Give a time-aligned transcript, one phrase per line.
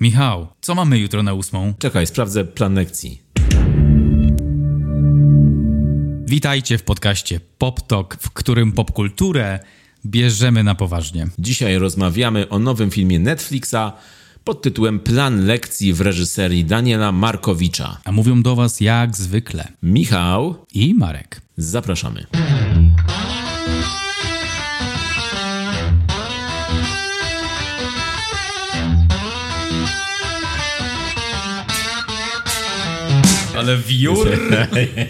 [0.00, 1.74] Michał, co mamy jutro na ósmą?
[1.78, 3.22] Czekaj, sprawdzę plan lekcji.
[6.26, 9.60] Witajcie w podcaście Pop Talk, w którym popkulturę
[10.06, 11.28] bierzemy na poważnie.
[11.38, 13.92] Dzisiaj rozmawiamy o nowym filmie Netflixa
[14.44, 17.98] pod tytułem Plan lekcji w reżyserii Daniela Markowicza.
[18.04, 21.40] A mówią do was jak zwykle Michał, i Marek.
[21.56, 22.26] zapraszamy.
[33.58, 34.30] Ale wiór!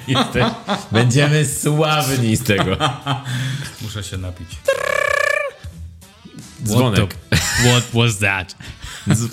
[0.93, 2.77] Będziemy sławni z tego.
[3.83, 4.49] Muszę się napić.
[6.65, 7.15] Dzwonek.
[7.15, 8.55] What, the, what was that?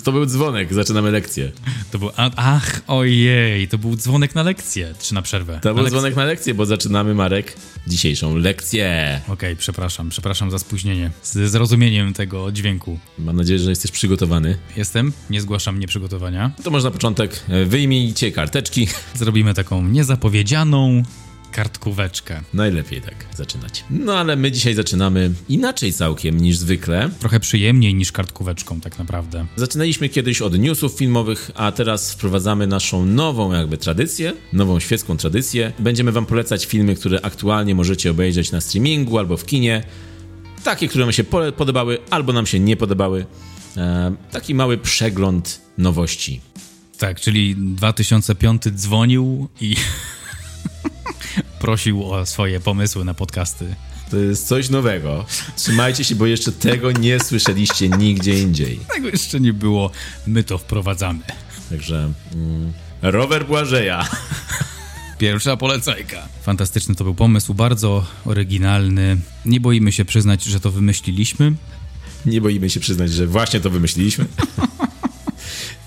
[0.04, 1.52] To był dzwonek, zaczynamy lekcję.
[1.90, 5.58] To był, ach, ojej, to był dzwonek na lekcję, czy na przerwę?
[5.62, 5.98] To na był lekcję.
[5.98, 9.20] dzwonek na lekcję, bo zaczynamy, Marek, dzisiejszą lekcję.
[9.28, 11.10] Okej, przepraszam, przepraszam za spóźnienie.
[11.22, 12.98] Z zrozumieniem tego dźwięku.
[13.18, 14.58] Mam nadzieję, że jesteś przygotowany.
[14.76, 16.50] Jestem, nie zgłaszam nieprzygotowania.
[16.64, 18.88] To może na początek wyjmijcie karteczki.
[19.14, 21.02] Zrobimy taką niezapowiedzianą
[21.56, 22.40] kartkóweczkę.
[22.54, 23.84] Najlepiej tak zaczynać.
[23.90, 27.10] No ale my dzisiaj zaczynamy inaczej całkiem niż zwykle.
[27.18, 29.46] Trochę przyjemniej niż kartkóweczką, tak naprawdę.
[29.56, 35.72] Zaczynaliśmy kiedyś od newsów filmowych, a teraz wprowadzamy naszą nową jakby tradycję, nową świecką tradycję.
[35.78, 39.84] Będziemy wam polecać filmy, które aktualnie możecie obejrzeć na streamingu albo w kinie.
[40.64, 41.24] Takie, które nam się
[41.56, 43.26] podobały albo nam się nie podobały.
[43.76, 46.40] E, taki mały przegląd nowości.
[46.98, 49.76] Tak, czyli 2005 dzwonił i
[51.60, 53.74] prosił o swoje pomysły na podcasty.
[54.10, 55.24] To jest coś nowego.
[55.56, 58.80] Trzymajcie się, bo jeszcze tego nie słyszeliście nigdzie indziej.
[58.94, 59.90] Tego jeszcze nie było,
[60.26, 61.20] my to wprowadzamy.
[61.70, 64.08] Także mm, rower Błażeja.
[65.18, 66.28] Pierwsza polecajka.
[66.42, 69.16] Fantastyczny to był pomysł, bardzo oryginalny.
[69.44, 71.52] Nie boimy się przyznać, że to wymyśliliśmy.
[72.26, 74.26] Nie boimy się przyznać, że właśnie to wymyśliliśmy.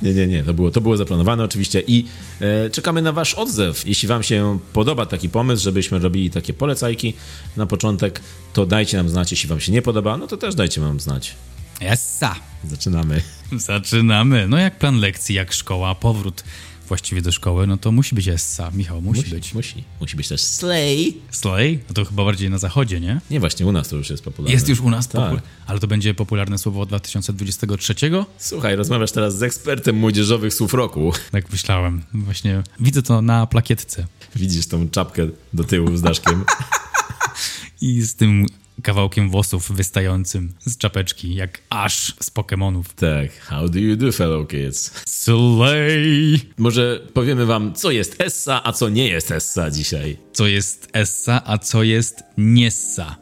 [0.01, 2.05] Nie, nie, nie, to było, to było zaplanowane oczywiście i
[2.41, 3.87] e, czekamy na wasz odzew.
[3.87, 7.13] Jeśli wam się podoba taki pomysł, żebyśmy robili takie polecajki
[7.57, 8.21] na początek,
[8.53, 9.31] to dajcie nam znać.
[9.31, 11.35] Jeśli wam się nie podoba, no to też dajcie nam znać.
[11.81, 12.35] Essa!
[12.63, 13.21] Zaczynamy.
[13.51, 14.47] Zaczynamy.
[14.47, 16.43] No jak plan lekcji, jak szkoła, powrót
[16.89, 18.71] właściwie do szkoły, no to musi być Essa.
[18.71, 19.53] Michał, musi, być.
[19.53, 19.83] Musi.
[20.01, 21.17] Musi być też slay.
[21.31, 21.79] Slay?
[21.87, 23.21] No to chyba bardziej na zachodzie, nie?
[23.31, 24.53] Nie, właśnie u nas to już jest popularne.
[24.53, 25.41] Jest już u nas, Tak.
[25.67, 27.95] ale to będzie popularne słowo od 2023?
[28.37, 31.13] Słuchaj, rozmawiasz teraz z ekspertem młodzieżowych słów roku.
[31.31, 32.01] Tak myślałem.
[32.13, 34.07] Właśnie widzę to na plakietce.
[34.35, 36.45] Widzisz tą czapkę do tyłu z daszkiem.
[37.81, 38.45] I z tym
[38.83, 42.93] kawałkiem włosów wystającym z czapeczki, jak aż z Pokemonów.
[42.93, 44.91] tak, how do you do, fellow kids?
[45.07, 46.39] Slay!
[46.57, 50.17] Może powiemy wam, co jest Essa, a co nie jest Essa dzisiaj.
[50.33, 53.15] Co jest Essa, a co jest Niessa?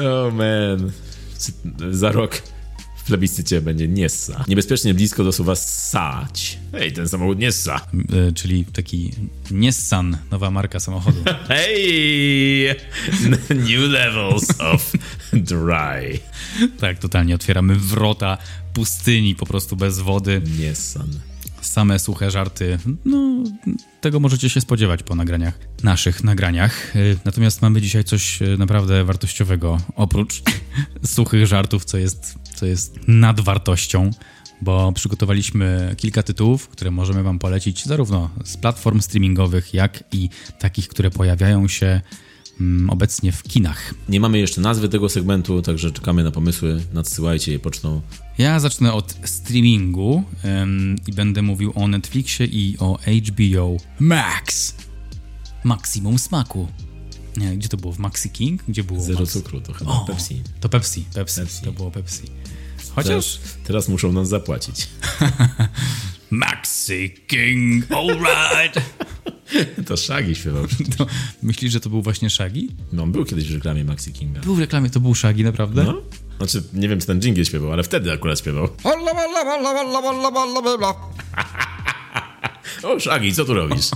[0.00, 0.92] Oh man.
[1.90, 2.42] Za rok
[3.06, 4.44] w plebiscycie będzie Niessa.
[4.48, 6.58] Niebezpiecznie blisko do słowa sać.
[6.72, 7.80] Hej, ten samochód Niessa.
[8.28, 9.12] Y, czyli taki
[9.50, 11.18] Nissan, nowa marka samochodu.
[11.48, 12.68] Hej!
[13.50, 14.92] New levels of
[15.32, 16.18] dry.
[16.80, 18.38] tak, totalnie otwieramy wrota
[18.72, 20.42] pustyni po prostu bez wody.
[20.58, 21.08] Nissan.
[21.60, 22.78] Same suche żarty.
[23.04, 23.44] No,
[24.00, 26.96] tego możecie się spodziewać po nagraniach, naszych nagraniach.
[26.96, 30.42] Y, Natomiast mamy dzisiaj coś y, naprawdę wartościowego, oprócz
[31.14, 34.10] suchych żartów, co jest, co jest nadwartością,
[34.62, 40.28] bo przygotowaliśmy kilka tytułów, które możemy Wam polecić zarówno z platform streamingowych, jak i
[40.58, 42.00] takich, które pojawiają się
[42.60, 43.94] mm, obecnie w kinach.
[44.08, 46.80] Nie mamy jeszcze nazwy tego segmentu, także czekamy na pomysły.
[46.94, 48.00] Nadsyłajcie je pocztą.
[48.38, 54.74] Ja zacznę od streamingu em, i będę mówił o Netflixie i o HBO Max.
[55.64, 56.68] Maksimum smaku.
[57.36, 57.92] Nie, gdzie to było?
[57.92, 58.62] W Maxi King?
[58.68, 59.00] Gdzie było?
[59.00, 60.42] Zero Max- cukru, to chyba O, Pepsi.
[60.60, 61.62] To Pepsi, Pepsi, Pepsi.
[61.64, 62.22] To było Pepsi.
[62.94, 64.88] Chociaż Teraz, teraz muszą nam zapłacić.
[66.30, 68.80] Maxi King, alright.
[69.86, 70.66] To Shaggy śpiewał.
[70.98, 71.06] to,
[71.42, 72.60] myślisz, że to był właśnie Shaggy?
[72.92, 74.40] No, on był kiedyś w reklamie Maxi Kinga.
[74.40, 75.84] Był w reklamie, to był Shaggy, naprawdę?
[75.84, 75.94] No?
[76.38, 78.68] Znaczy, nie wiem, czy ten dżingiel śpiewał, ale wtedy akurat śpiewał.
[82.82, 83.86] O, Shaggy, co tu robisz?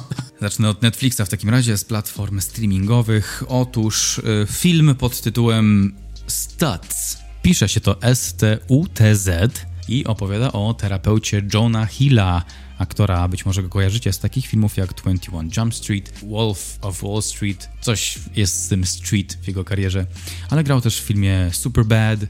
[0.41, 3.43] Zacznę od Netflixa w takim razie, z platform streamingowych.
[3.49, 5.95] Otóż y, film pod tytułem
[6.27, 7.19] Studs.
[7.43, 12.45] Pisze się to S-T-U-T-Z i opowiada o terapeucie Johna Hilla,
[12.79, 17.23] aktora być może go kojarzycie z takich filmów jak 21 Jump Street, Wolf of Wall
[17.23, 17.69] Street.
[17.81, 20.07] Coś jest z tym street w jego karierze,
[20.51, 22.21] ale grał też w filmie Superbad,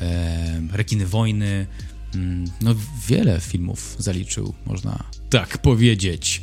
[0.00, 1.66] e, Rekiny Wojny,
[2.14, 2.74] mm, no
[3.08, 6.42] wiele filmów zaliczył, można tak powiedzieć.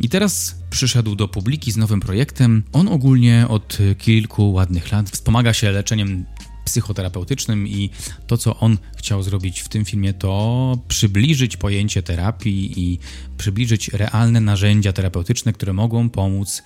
[0.00, 2.62] I teraz przyszedł do publiki z nowym projektem.
[2.72, 6.24] On ogólnie od kilku ładnych lat wspomaga się leczeniem
[6.64, 7.90] psychoterapeutycznym i
[8.26, 12.98] to, co on chciał zrobić w tym filmie, to przybliżyć pojęcie terapii i
[13.36, 16.62] przybliżyć realne narzędzia terapeutyczne, które mogą pomóc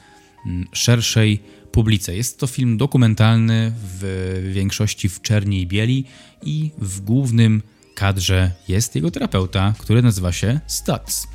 [0.47, 1.43] mm, szerszej
[1.73, 2.17] publice.
[2.17, 6.05] Jest to film dokumentalny w większości w czerni i bieli
[6.43, 7.63] i w głównym
[7.99, 11.29] kadrze jest jego terapeuta, który nazywa się Stutz.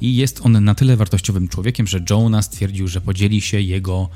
[0.00, 4.08] I jest on na tyle wartościowym człowiekiem, że Jonah stwierdził, że podzieli się jego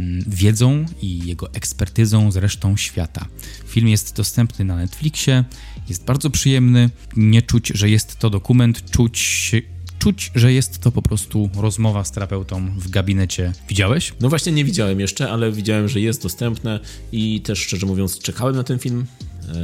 [0.00, 3.26] mm, wiedzą i jego ekspertyzą z resztą świata.
[3.66, 5.44] Film jest dostępny na Netflixie,
[5.88, 9.52] jest bardzo przyjemny, nie czuć, że jest to dokument, czuć
[9.98, 13.52] czuć, że jest to po prostu rozmowa z terapeutą w gabinecie.
[13.68, 14.14] Widziałeś?
[14.20, 16.80] No właśnie nie widziałem jeszcze, ale widziałem, że jest dostępne
[17.12, 19.06] i też szczerze mówiąc czekałem na ten film,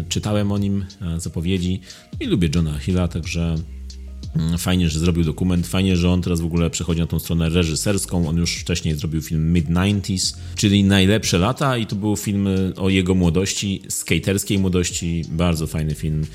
[0.08, 1.80] czytałem o nim e, zapowiedzi
[2.20, 3.54] i lubię Johna Hilla, także
[4.36, 7.48] mm, Fajnie, że zrobił dokument, fajnie, że on teraz w ogóle przechodzi na tą stronę
[7.48, 8.28] reżyserską.
[8.28, 13.14] On już wcześniej zrobił film Mid-90s, czyli Najlepsze lata i to był film o jego
[13.14, 15.24] młodości, skaterskiej młodości.
[15.28, 16.26] Bardzo fajny film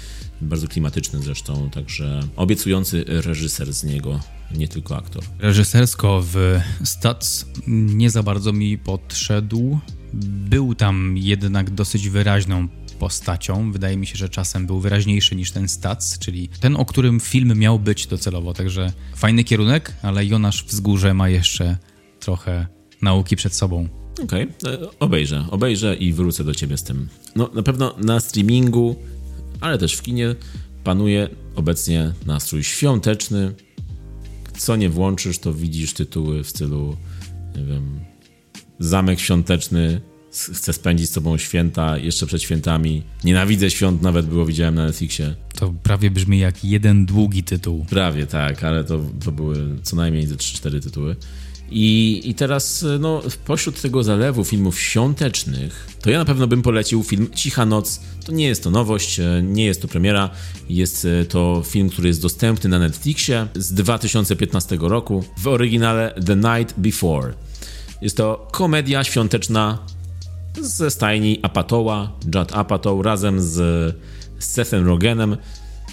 [0.41, 4.19] bardzo klimatyczny zresztą, także obiecujący reżyser z niego,
[4.55, 5.23] nie tylko aktor.
[5.39, 9.79] Reżysersko w Stats nie za bardzo mi podszedł.
[10.49, 12.67] Był tam jednak dosyć wyraźną
[12.99, 13.71] postacią.
[13.71, 17.59] Wydaje mi się, że czasem był wyraźniejszy niż ten Stats, czyli ten, o którym film
[17.59, 18.53] miał być docelowo.
[18.53, 21.77] Także fajny kierunek, ale Jonasz Wzgórze ma jeszcze
[22.19, 22.67] trochę
[23.01, 23.87] nauki przed sobą.
[24.23, 24.77] Okej, okay.
[24.99, 27.07] obejrzę, obejrzę i wrócę do ciebie z tym.
[27.35, 28.95] No na pewno na streamingu
[29.61, 30.35] ale też w kinie
[30.83, 33.53] panuje obecnie nastrój świąteczny.
[34.57, 36.97] Co nie włączysz, to widzisz tytuły w stylu,
[37.57, 37.99] nie wiem,
[38.79, 40.01] Zamek Świąteczny,
[40.53, 43.03] chcę spędzić z tobą święta, jeszcze przed świętami.
[43.23, 45.35] Nienawidzę świąt, nawet było, widziałem na Netflixie.
[45.55, 47.85] To prawie brzmi jak jeden długi tytuł.
[47.89, 51.15] Prawie, tak, ale to, to były co najmniej ze 3-4 tytuły.
[51.71, 57.03] I, I teraz, no, pośród tego zalewu filmów świątecznych, to ja na pewno bym polecił
[57.03, 58.01] film Cicha Noc.
[58.25, 60.29] To nie jest to nowość, e, nie jest to premiera.
[60.69, 66.35] Jest e, to film, który jest dostępny na Netflixie z 2015 roku w oryginale The
[66.35, 67.33] Night Before.
[68.01, 69.79] Jest to komedia świąteczna
[70.61, 73.95] ze stajni Apatoła, Judd Apatow razem z
[74.39, 75.37] Sethem Rogenem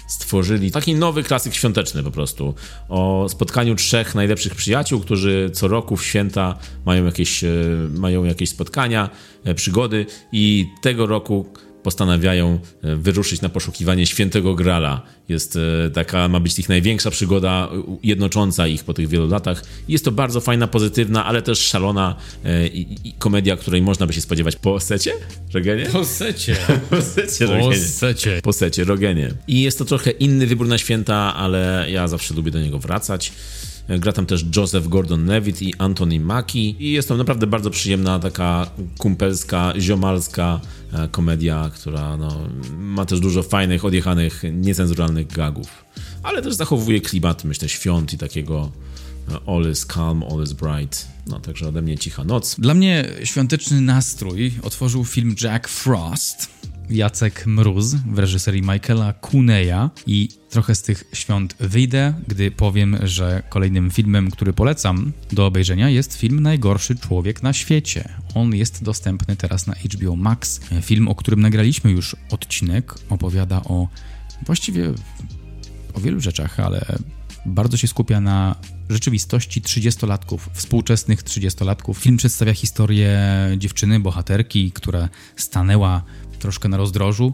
[0.07, 2.53] stworzyli taki nowy klasyk świąteczny po prostu.
[2.89, 7.49] O spotkaniu trzech najlepszych przyjaciół, którzy co roku w święta mają jakieś, e,
[7.89, 9.09] mają jakieś spotkania,
[9.43, 15.01] e, przygody i tego roku postanawiają e, wyruszyć na poszukiwanie świętego Grala.
[15.29, 17.69] Jest e, taka, ma być ich największa przygoda
[18.03, 19.63] jednocząca ich po tych wielu latach.
[19.87, 22.15] Jest to bardzo fajna, pozytywna, ale też szalona
[22.45, 25.11] e, i, i komedia, której można by się spodziewać po secie?
[25.53, 25.85] Rogenie?
[25.85, 26.55] Po secie.
[26.89, 27.69] po secie, Rogenie.
[27.69, 28.39] Po secie.
[28.43, 29.33] Po secie, Rogenie.
[29.47, 33.31] I jest to trochę inny wybór na święta, ale ja zawsze lubię do niego wracać.
[33.89, 38.71] Gra tam też Joseph Gordon-Levitt i Anthony Mackie i jest to naprawdę bardzo przyjemna, taka
[38.97, 40.59] kumpelska, ziomalska
[41.11, 42.49] komedia, która no,
[42.79, 45.85] ma też dużo fajnych, odjechanych, niecenzuralnych gagów,
[46.23, 48.71] ale też zachowuje klimat, myślę, świąt i takiego
[49.31, 51.07] e, all is calm, all is bright.
[51.27, 52.55] No, także ode mnie cicha noc.
[52.59, 56.49] Dla mnie świąteczny nastrój otworzył film Jack Frost
[56.93, 63.43] Jacek Mróz w reżyserii Michaela Kuneya i trochę z tych świąt wyjdę, gdy powiem, że
[63.49, 68.09] kolejnym filmem, który polecam do obejrzenia jest film Najgorszy Człowiek na świecie.
[68.35, 70.61] On jest dostępny teraz na HBO Max.
[70.81, 73.87] Film, o którym nagraliśmy już odcinek, opowiada o
[74.45, 74.93] właściwie
[75.93, 76.85] o wielu rzeczach, ale
[77.45, 78.55] bardzo się skupia na
[78.89, 81.93] rzeczywistości 30-latków, współczesnych 30-latków.
[81.97, 83.19] Film przedstawia historię
[83.57, 86.03] dziewczyny, bohaterki, która stanęła
[86.43, 87.33] troszkę na rozdrożu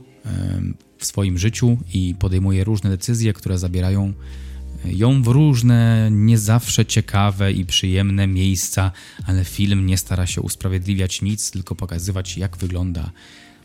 [0.98, 4.14] w swoim życiu i podejmuje różne decyzje, które zabierają
[4.86, 8.92] e, ją w różne, nie zawsze ciekawe i przyjemne miejsca,
[9.26, 13.12] ale film nie stara się usprawiedliwiać nic, tylko pokazywać, jak wygląda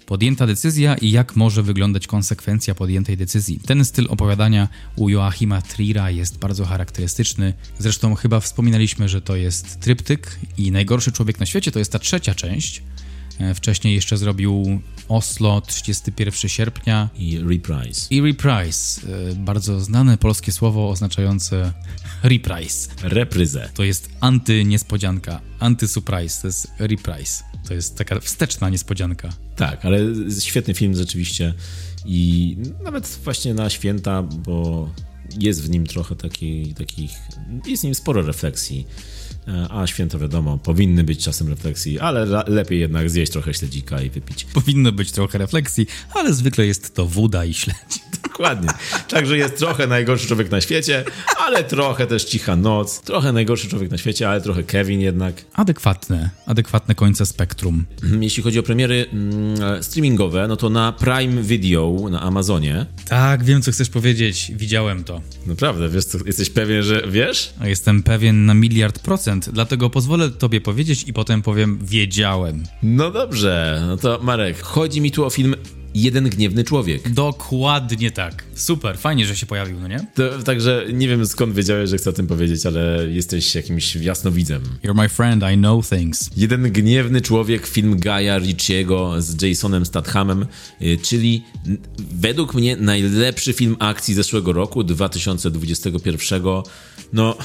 [0.07, 3.61] podjęta decyzja i jak może wyglądać konsekwencja podjętej decyzji.
[3.67, 7.53] Ten styl opowiadania u Joachima Trira jest bardzo charakterystyczny.
[7.79, 11.99] Zresztą chyba wspominaliśmy, że to jest tryptyk i najgorszy człowiek na świecie to jest ta
[11.99, 12.83] trzecia część.
[13.39, 17.09] E, wcześniej jeszcze zrobił Oslo 31 sierpnia.
[17.19, 18.07] I Reprise.
[18.11, 19.01] I Reprise.
[19.31, 21.73] E, bardzo znane polskie słowo oznaczające
[22.23, 22.91] reprise.
[23.03, 23.71] Repryzę.
[23.75, 27.45] To jest anty-niespodzianka, anty-surprise, to jest reprise.
[27.69, 29.29] To jest taka wsteczna niespodzianka.
[29.57, 29.99] Tak, ale
[30.41, 31.55] świetny film rzeczywiście
[32.05, 34.89] i nawet właśnie na święta, bo
[35.39, 37.11] jest w nim trochę taki, takich,
[37.67, 38.87] jest w nim sporo refleksji
[39.71, 44.45] a święto wiadomo, powinny być czasem refleksji, ale lepiej jednak zjeść trochę śledzika i wypić.
[44.45, 48.03] Powinno być trochę refleksji, ale zwykle jest to woda i śledzik.
[48.23, 48.69] Dokładnie.
[49.09, 51.05] Także jest trochę najgorszy człowiek na świecie,
[51.39, 53.01] ale trochę też cicha noc.
[53.01, 55.45] Trochę najgorszy człowiek na świecie, ale trochę Kevin jednak.
[55.53, 57.85] Adekwatne, adekwatne końce spektrum.
[58.21, 62.87] Jeśli chodzi o premiery mm, streamingowe, no to na Prime Video na Amazonie.
[63.09, 64.53] Tak, wiem co chcesz powiedzieć.
[64.57, 65.21] Widziałem to.
[65.47, 67.55] Naprawdę, wiesz co, jesteś pewien, że wiesz?
[67.65, 72.65] Jestem pewien na miliard procent, dlatego pozwolę tobie powiedzieć i potem powiem wiedziałem.
[72.83, 75.55] No dobrze, no to Marek, chodzi mi tu o film
[75.95, 77.13] Jeden Gniewny Człowiek.
[77.13, 78.45] Dokładnie tak.
[78.55, 80.07] Super, fajnie, że się pojawił, no nie?
[80.15, 84.63] To, także nie wiem skąd wiedziałeś, że chcę o tym powiedzieć, ale jesteś jakimś jasnowidzem.
[84.85, 86.31] You're my friend, I know things.
[86.37, 90.47] Jeden Gniewny Człowiek, film Gaja Ritchiego z Jasonem Stathamem,
[90.83, 91.43] y, czyli
[91.99, 96.43] według mnie najlepszy film akcji zeszłego roku, 2021.
[97.13, 97.37] No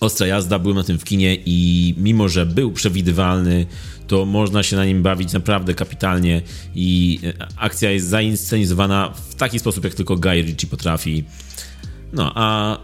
[0.00, 3.66] ostra jazda, byłem na tym w kinie i mimo, że był przewidywalny,
[4.06, 6.42] to można się na nim bawić naprawdę kapitalnie
[6.74, 11.24] i e, akcja jest zainscenizowana w taki sposób, jak tylko Guy Ritchie potrafi.
[12.12, 12.78] No, a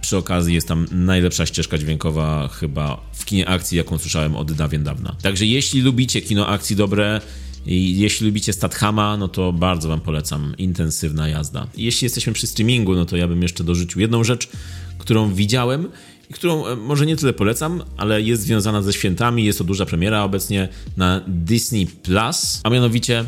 [0.00, 4.84] przy okazji jest tam najlepsza ścieżka dźwiękowa chyba w kinie akcji, jaką słyszałem od dawien
[4.84, 5.16] dawna.
[5.22, 7.20] Także jeśli lubicie kino akcji dobre,
[7.66, 10.54] i jeśli lubicie Stathama, no to bardzo wam polecam.
[10.58, 11.66] Intensywna jazda.
[11.76, 14.48] Jeśli jesteśmy przy streamingu, no to ja bym jeszcze dorzucił jedną rzecz,
[14.98, 15.88] którą widziałem
[16.32, 19.44] którą e, może nie tyle polecam, ale jest związana ze świętami.
[19.44, 23.24] Jest to duża premiera obecnie na Disney Plus, a mianowicie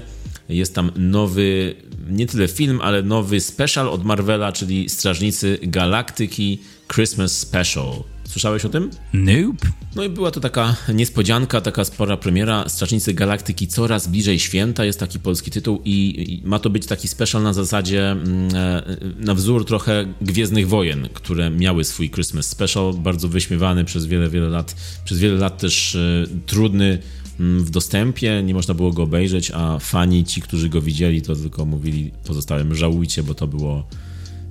[0.49, 1.75] jest tam nowy,
[2.11, 6.59] nie tyle film, ale nowy special od Marvela, czyli Strażnicy Galaktyki
[6.95, 8.17] Christmas Special.
[8.28, 8.90] Słyszałeś o tym?
[9.12, 9.68] Nope.
[9.97, 12.68] No i była to taka niespodzianka, taka spora premiera.
[12.68, 17.08] Strażnicy Galaktyki coraz bliżej święta jest taki polski tytuł i, i ma to być taki
[17.08, 18.82] special na zasadzie mm, e,
[19.18, 24.49] na wzór trochę Gwiezdnych Wojen, które miały swój Christmas special, bardzo wyśmiewany przez wiele, wiele
[24.49, 24.76] lat.
[25.04, 26.99] Przez wiele lat też e, trudny
[27.40, 31.37] mm, w dostępie, nie można było go obejrzeć, a fani, ci, którzy go widzieli, to
[31.37, 33.88] tylko mówili pozostałym żałujcie, bo to było,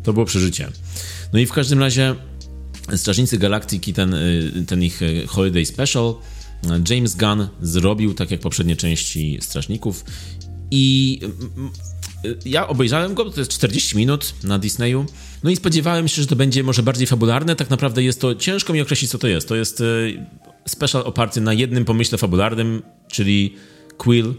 [0.04, 0.68] to było przeżycie.
[1.34, 2.16] No i w każdym razie
[2.96, 6.14] Strażnicy Galaktyki, ten, y, ten ich y, Holiday Special,
[6.90, 10.06] James Gunn zrobił tak jak poprzednie części Strażników.
[10.72, 11.20] I
[12.26, 15.06] y, ja obejrzałem go, to jest 40 minut na Disneyu,
[15.44, 18.74] no i spodziewałem się, że to będzie może bardziej fabularne, tak naprawdę jest to, ciężko
[18.74, 19.84] mi określić co to jest, to jest
[20.68, 23.56] special oparty na jednym pomyśle fabularnym, czyli
[23.98, 24.34] Quill,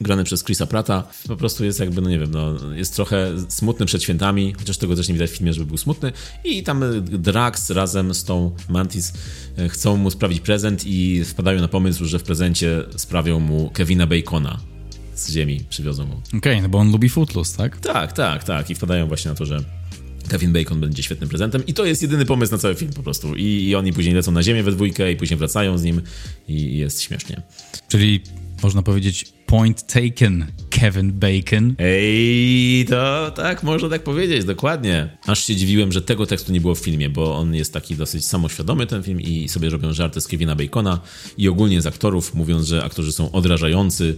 [0.00, 3.86] grany przez Chrisa Prata, po prostu jest jakby, no nie wiem, no, jest trochę smutny
[3.86, 6.12] przed świętami, chociaż tego też nie widać w filmie, żeby był smutny.
[6.44, 9.12] I tam Drax razem z tą Mantis
[9.58, 14.06] e, chcą mu sprawić prezent i wpadają na pomysł, że w prezencie sprawią mu Kevina
[14.06, 14.60] Bacona
[15.14, 16.14] z ziemi, przywiozą mu.
[16.14, 17.80] Okej, okay, no bo on lubi Footloose, tak?
[17.80, 18.70] Tak, tak, tak.
[18.70, 19.64] I wpadają właśnie na to, że
[20.28, 23.34] Kevin Bacon będzie świetnym prezentem i to jest jedyny pomysł na cały film po prostu.
[23.34, 26.02] I, I oni później lecą na ziemię we dwójkę i później wracają z nim
[26.48, 27.42] i jest śmiesznie.
[27.88, 28.20] Czyli
[28.64, 31.74] można powiedzieć point taken, Kevin Bacon.
[31.78, 35.18] Ej, to tak, można tak powiedzieć, dokładnie.
[35.26, 38.26] Aż się dziwiłem, że tego tekstu nie było w filmie, bo on jest taki dosyć
[38.26, 41.00] samoświadomy, ten film, i sobie robią żarty z Kevina Bacona
[41.38, 44.16] i ogólnie z aktorów, mówiąc, że aktorzy są odrażający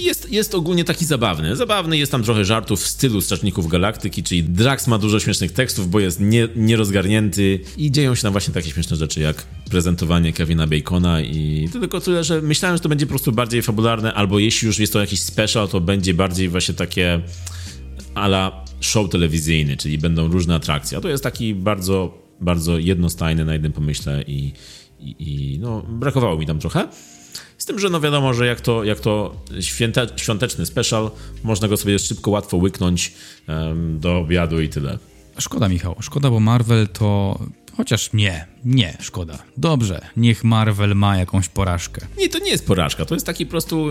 [0.00, 1.56] i jest, jest ogólnie taki zabawny.
[1.56, 5.90] Zabawny jest tam trochę żartów w stylu Strażników Galaktyki, czyli Drax ma dużo śmiesznych tekstów,
[5.90, 10.66] bo jest nie, nierozgarnięty i dzieją się tam właśnie takie śmieszne rzeczy jak prezentowanie Kevina
[10.66, 14.38] Bacona i to tylko tyle, że myślałem, że to będzie po prostu bardziej fabularne, albo
[14.38, 17.20] jeśli już jest to jakiś special, to będzie bardziej właśnie takie
[18.14, 20.98] ala show telewizyjny, czyli będą różne atrakcje.
[20.98, 24.52] A to jest taki bardzo, bardzo jednostajny na jednym pomyśle i,
[25.00, 26.88] i, i no, brakowało mi tam trochę.
[27.62, 31.10] Z tym, że no wiadomo, że jak to, jak to święte, świąteczny special,
[31.44, 33.12] można go sobie szybko, łatwo łyknąć
[33.48, 34.98] um, do obiadu i tyle.
[35.38, 35.96] Szkoda, Michał.
[36.00, 37.38] Szkoda, bo Marvel to.
[37.76, 39.38] Chociaż nie, nie, szkoda.
[39.56, 42.06] Dobrze, niech Marvel ma jakąś porażkę.
[42.18, 43.88] Nie, to nie jest porażka, to jest taki po prostu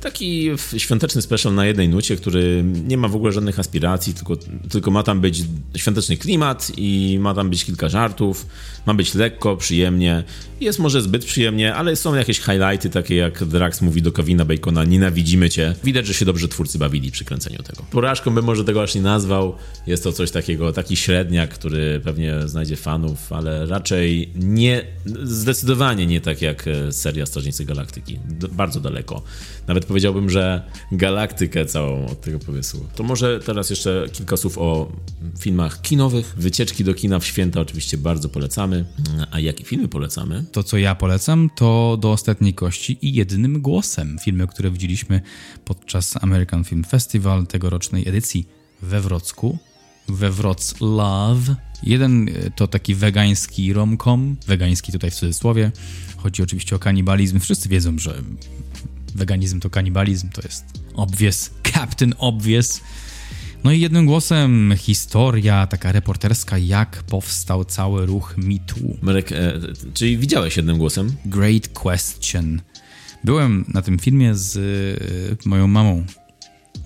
[0.00, 4.36] Taki świąteczny special na jednej nucie, który nie ma w ogóle żadnych aspiracji, tylko,
[4.70, 5.42] tylko ma tam być
[5.76, 8.46] świąteczny klimat i ma tam być kilka żartów,
[8.86, 10.24] ma być lekko, przyjemnie.
[10.60, 14.84] Jest może zbyt przyjemnie, ale są jakieś highlighty, takie jak Drax mówi do Kevina Bacona,
[14.84, 15.74] nienawidzimy cię.
[15.84, 17.82] Widać, że się dobrze twórcy bawili przy kręceniu tego.
[17.90, 19.54] Porażką bym może tego aż nie nazwał.
[19.86, 24.84] Jest to coś takiego, taki średniak, który pewnie znajdzie fanów, ale raczej nie,
[25.22, 28.18] zdecydowanie nie tak jak seria Strażnicy Galaktyki.
[28.52, 29.22] bardzo daleko.
[29.66, 32.86] Nawet powiedziałbym, że galaktykę całą od tego pomysłu.
[32.94, 34.92] To może teraz jeszcze kilka słów o
[35.38, 36.34] filmach kinowych.
[36.36, 38.84] Wycieczki do kina w święta oczywiście bardzo polecamy.
[39.30, 40.44] A jakie filmy polecamy?
[40.52, 44.16] To, co ja polecam, to Do Ostatniej Kości i Jednym Głosem.
[44.24, 45.20] Filmy, które widzieliśmy
[45.64, 48.46] podczas American Film Festival tegorocznej edycji
[48.82, 49.58] we Wrocku.
[50.08, 51.38] We Wrocław.
[51.82, 55.72] Jeden e, to taki wegański romkom, wegański tutaj w cudzysłowie.
[56.16, 57.40] Chodzi oczywiście o kanibalizm.
[57.40, 58.22] Wszyscy wiedzą, że
[59.16, 60.64] weganizm to kanibalizm, to jest
[60.94, 62.80] obvious, Captain Obvious.
[63.64, 68.96] No i jednym głosem historia taka reporterska, jak powstał cały ruch MeToo.
[69.02, 69.60] Marek, e,
[69.94, 71.12] czyli widziałeś jednym głosem?
[71.26, 72.60] Great question.
[73.24, 76.04] Byłem na tym filmie z e, moją mamą.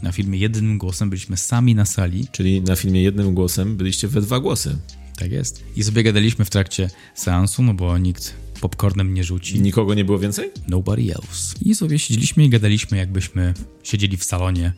[0.03, 2.27] Na filmie jednym głosem byliśmy sami na sali.
[2.33, 4.77] Czyli na filmie jednym głosem byliście we dwa głosy.
[5.17, 5.65] Tak jest.
[5.77, 9.61] I sobie gadaliśmy w trakcie seansu, no bo nikt popcornem nie rzuci.
[9.61, 10.51] Nikogo nie było więcej?
[10.69, 11.57] Nobody else.
[11.61, 14.73] I sobie siedzieliśmy i gadaliśmy, jakbyśmy siedzieli w salonie.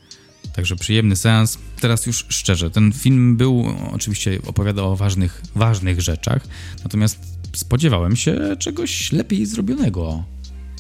[0.55, 1.59] Także przyjemny seans.
[1.81, 6.49] Teraz już szczerze, ten film był, oczywiście opowiadał o ważnych, ważnych rzeczach,
[6.85, 7.19] natomiast
[7.53, 10.25] spodziewałem się czegoś lepiej zrobionego.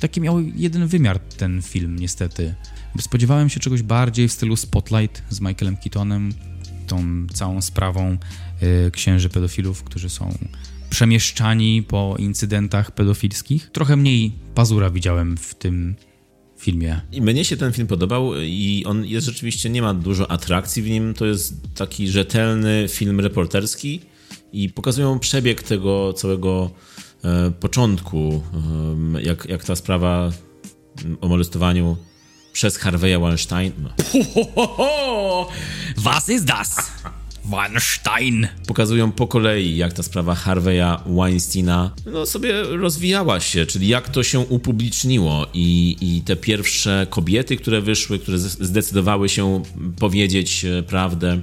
[0.01, 2.55] Taki miał jeden wymiar ten film, niestety.
[3.01, 6.33] Spodziewałem się czegoś bardziej w stylu Spotlight z Michaelem Keatonem,
[6.87, 8.19] tą całą sprawą
[8.87, 10.39] y, księży pedofilów, którzy są
[10.97, 13.71] przemieszczani po incydentach pedofilskich.
[13.71, 15.97] Trochę mniej pazura widziałem w tym
[16.59, 17.01] filmie.
[17.13, 20.91] I mnie się ten film podobał i on jest rzeczywiście, nie ma dużo atrakcji w
[20.91, 24.01] nim, to jest taki rzetelny film reporterski
[24.53, 26.71] i pokazują przebieg tego całego
[27.25, 28.43] e, początku,
[29.15, 30.33] e, jak, jak ta sprawa
[31.21, 31.97] o molestowaniu
[32.53, 33.73] przez Harveya Weinstein.
[35.97, 36.93] Was ist das?
[37.51, 38.49] Weinstein.
[38.67, 44.23] Pokazują po kolei, jak ta sprawa Harveya Weinsteina no, sobie rozwijała się, czyli jak to
[44.23, 49.63] się upubliczniło i, i te pierwsze kobiety, które wyszły, które zdecydowały się
[49.99, 51.41] powiedzieć e, prawdę.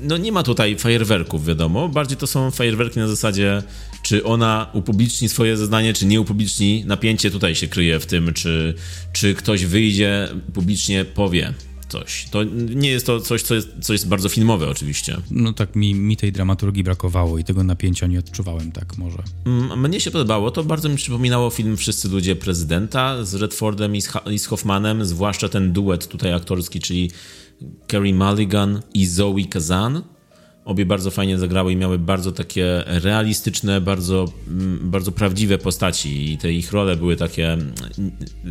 [0.00, 1.88] No nie ma tutaj fajerwerków, wiadomo.
[1.88, 3.62] Bardziej to są fajerwerki na zasadzie,
[4.02, 6.84] czy ona upubliczni swoje zeznanie, czy nie upubliczni.
[6.86, 8.74] Napięcie tutaj się kryje w tym, czy,
[9.12, 11.54] czy ktoś wyjdzie, publicznie powie
[11.88, 12.28] coś.
[12.30, 15.16] To nie jest to coś, co jest, co jest bardzo filmowe oczywiście.
[15.30, 19.22] No tak, mi, mi tej dramaturgii brakowało i tego napięcia nie odczuwałem tak może.
[19.46, 24.02] Mm, mnie się podobało, to bardzo mi przypominało film Wszyscy Ludzie Prezydenta z Redfordem i
[24.02, 27.10] z, i z Hoffmanem, zwłaszcza ten duet tutaj aktorski, czyli
[27.86, 30.02] Kerry Mulligan i Zoe Kazan
[30.68, 36.38] Obie bardzo fajnie zagrały i miały bardzo takie realistyczne, bardzo, mm, bardzo prawdziwe postaci i
[36.38, 37.72] te ich role były takie mm,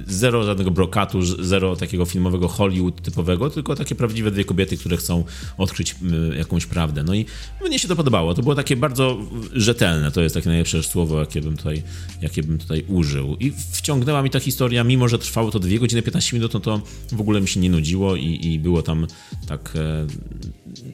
[0.08, 5.24] zero żadnego brokatu, zero takiego filmowego Hollywood typowego, tylko takie prawdziwe dwie kobiety, które chcą
[5.58, 7.04] odkryć mm, jakąś prawdę.
[7.04, 7.26] No i
[7.68, 8.34] mnie się to podobało.
[8.34, 9.18] To było takie bardzo
[9.54, 10.12] rzetelne.
[10.12, 11.84] To jest takie najlepsze słowo, jakie bym tutaj,
[12.22, 13.36] jakie bym tutaj użył.
[13.40, 16.82] I wciągnęła mi ta historia, mimo że trwało to 2 godziny 15 minut, no to
[17.12, 19.08] w ogóle mi się nie nudziło i, i było tam
[19.48, 20.08] tak e,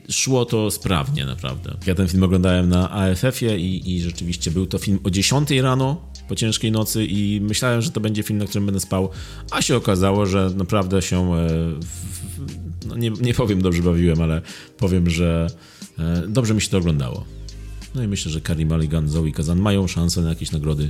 [0.10, 1.78] szło to sprawnie naprawdę.
[1.86, 6.02] Ja ten film oglądałem na AFF-ie i, i rzeczywiście był to film o 10 rano
[6.28, 9.10] po ciężkiej nocy i myślałem, że to będzie film, na którym będę spał,
[9.52, 11.48] a się okazało, że naprawdę się e,
[12.88, 14.41] no nie, nie powiem dobrze bawiłem, ale
[14.78, 15.48] powiem, że
[16.00, 17.26] e, dobrze mi się to oglądało.
[17.96, 20.89] No i myślę, że Carrie Mulligan, Zoe Kazan mają szansę na jakieś nagrody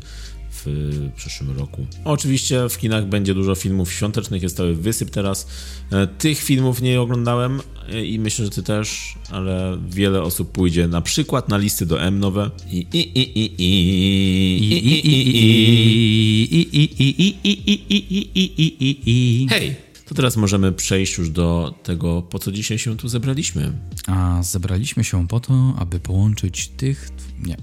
[0.65, 1.85] w przyszłym roku.
[2.05, 5.47] Oczywiście w kinach będzie dużo filmów świątecznych, jest cały wysyp teraz.
[5.91, 10.87] E, tych filmów nie oglądałem e, i myślę, że ty też, ale wiele osób pójdzie
[10.87, 13.55] na przykład na listy do M nowe i i i i
[18.75, 23.07] i i Hej, to teraz możemy przejść już do tego, po co dzisiaj się tu
[23.07, 23.73] zebraliśmy.
[24.07, 27.09] A zebraliśmy się po to, aby połączyć tych...
[27.39, 27.57] Nie.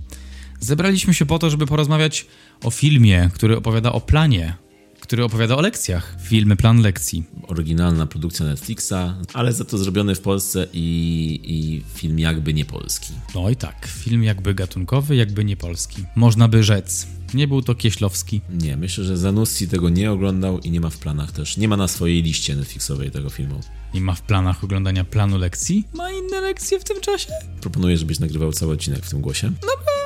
[0.61, 2.27] Zebraliśmy się po to, żeby porozmawiać
[2.64, 4.55] o filmie, który opowiada o planie,
[5.01, 6.16] który opowiada o lekcjach.
[6.23, 7.25] Filmy Plan Lekcji.
[7.49, 13.12] Oryginalna produkcja Netflixa, ale za to zrobiony w Polsce i, i film jakby nie polski.
[13.35, 16.05] No i tak, film jakby gatunkowy, jakby nie polski.
[16.16, 17.07] Można by rzec.
[17.35, 18.40] Nie był to Kieślowski.
[18.51, 21.57] Nie, myślę, że Zanussi tego nie oglądał i nie ma w planach też.
[21.57, 23.61] Nie ma na swojej liście Netflixowej tego filmu.
[23.94, 25.85] Nie ma w planach oglądania planu lekcji?
[25.94, 27.33] Ma inne lekcje w tym czasie?
[27.61, 29.51] Proponuję, żebyś nagrywał cały odcinek w tym głosie.
[29.51, 30.00] Dobra.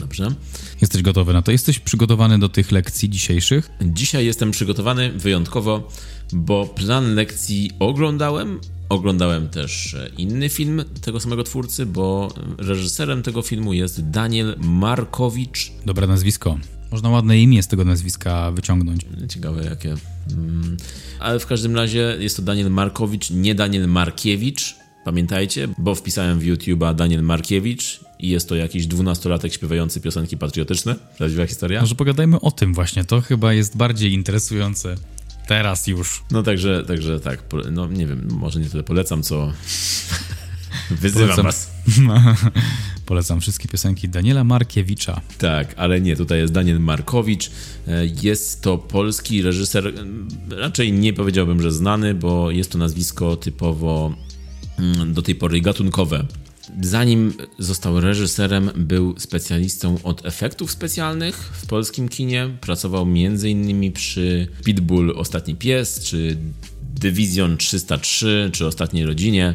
[0.00, 0.28] Dobrze.
[0.80, 1.52] Jesteś gotowy na to?
[1.52, 3.70] Jesteś przygotowany do tych lekcji dzisiejszych?
[3.82, 5.88] Dzisiaj jestem przygotowany wyjątkowo,
[6.32, 8.60] bo plan lekcji oglądałem.
[8.88, 15.72] Oglądałem też inny film tego samego twórcy, bo reżyserem tego filmu jest Daniel Markowicz.
[15.86, 16.58] Dobre nazwisko.
[16.90, 19.06] Można ładne imię z tego nazwiska wyciągnąć.
[19.28, 19.94] Ciekawe jakie.
[20.32, 20.76] Mm.
[21.20, 24.76] Ale w każdym razie jest to Daniel Markowicz, nie Daniel Markiewicz.
[25.04, 30.94] Pamiętajcie, bo wpisałem w YouTube'a Daniel Markiewicz i jest to jakiś dwunastolatek śpiewający piosenki patriotyczne.
[31.18, 31.80] Prawdziwa historia?
[31.80, 34.96] Może pogadajmy o tym właśnie, to chyba jest bardziej interesujące.
[35.46, 36.24] Teraz już.
[36.30, 39.52] No także, także tak, no nie wiem, może nie tyle polecam, co
[40.90, 41.44] wyzywam polecam.
[41.44, 41.70] was.
[43.06, 45.20] polecam wszystkie piosenki Daniela Markiewicza.
[45.38, 47.50] Tak, ale nie, tutaj jest Daniel Markowicz.
[47.88, 49.92] E, jest to polski reżyser,
[50.50, 54.14] raczej nie powiedziałbym, że znany, bo jest to nazwisko typowo
[54.78, 56.26] mm, do tej pory gatunkowe
[56.82, 62.50] Zanim został reżyserem, był specjalistą od efektów specjalnych w polskim kinie.
[62.60, 63.92] Pracował m.in.
[63.92, 66.36] przy Pitbull Ostatni Pies, czy
[66.94, 69.54] Division 303, czy Ostatniej Rodzinie.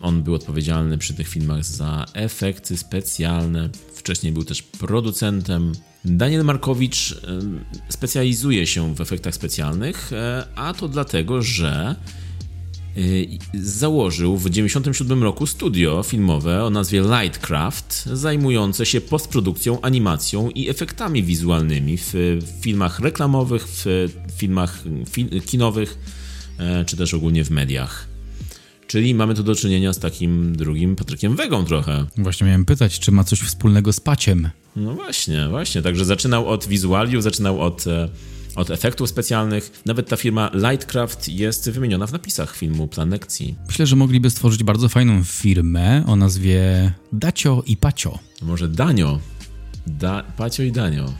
[0.00, 3.68] On był odpowiedzialny przy tych filmach za efekty specjalne.
[3.94, 5.72] Wcześniej był też producentem.
[6.04, 7.20] Daniel Markowicz
[7.88, 11.96] specjalizuje się w efektach specjalnych, e, a to dlatego, że
[13.54, 21.22] założył w 1997 roku studio filmowe o nazwie Lightcraft, zajmujące się postprodukcją, animacją i efektami
[21.22, 24.82] wizualnymi w filmach reklamowych, w filmach
[25.46, 25.98] kinowych,
[26.58, 28.08] e, czy też ogólnie w mediach.
[28.86, 32.06] Czyli mamy tu do czynienia z takim drugim Patrykiem Wegą trochę.
[32.16, 34.50] Właśnie miałem pytać, czy ma coś wspólnego z Paciem.
[34.76, 35.82] No właśnie, właśnie.
[35.82, 38.08] Także zaczynał od wizualiów, zaczynał od e,
[38.58, 39.82] od efektów specjalnych.
[39.86, 43.56] Nawet ta firma Lightcraft jest wymieniona w napisach filmu Planekcji.
[43.66, 48.18] Myślę, że mogliby stworzyć bardzo fajną firmę o nazwie Dacio i Pacio.
[48.42, 49.20] Może Danio.
[49.88, 51.04] Da, Pacio i Danio.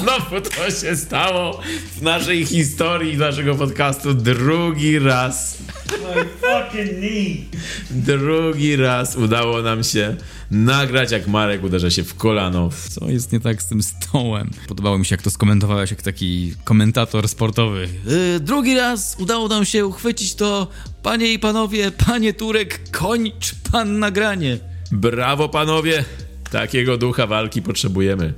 [0.00, 1.60] Znowu to się stało
[1.96, 5.58] w naszej historii naszego podcastu drugi raz.
[5.90, 7.44] My fucking knee.
[7.90, 10.16] Drugi raz udało nam się
[10.50, 12.70] nagrać, jak Marek uderza się w kolano.
[12.90, 14.50] Co jest nie tak z tym stołem?
[14.68, 17.88] Podobało mi się, jak to skomentowałeś, jak taki komentator sportowy.
[18.06, 20.68] Yy, drugi raz udało nam się uchwycić to,
[21.02, 24.58] panie i panowie, panie Turek, kończ pan nagranie.
[24.92, 26.04] Brawo, panowie!
[26.50, 28.34] Takiego ducha walki potrzebujemy.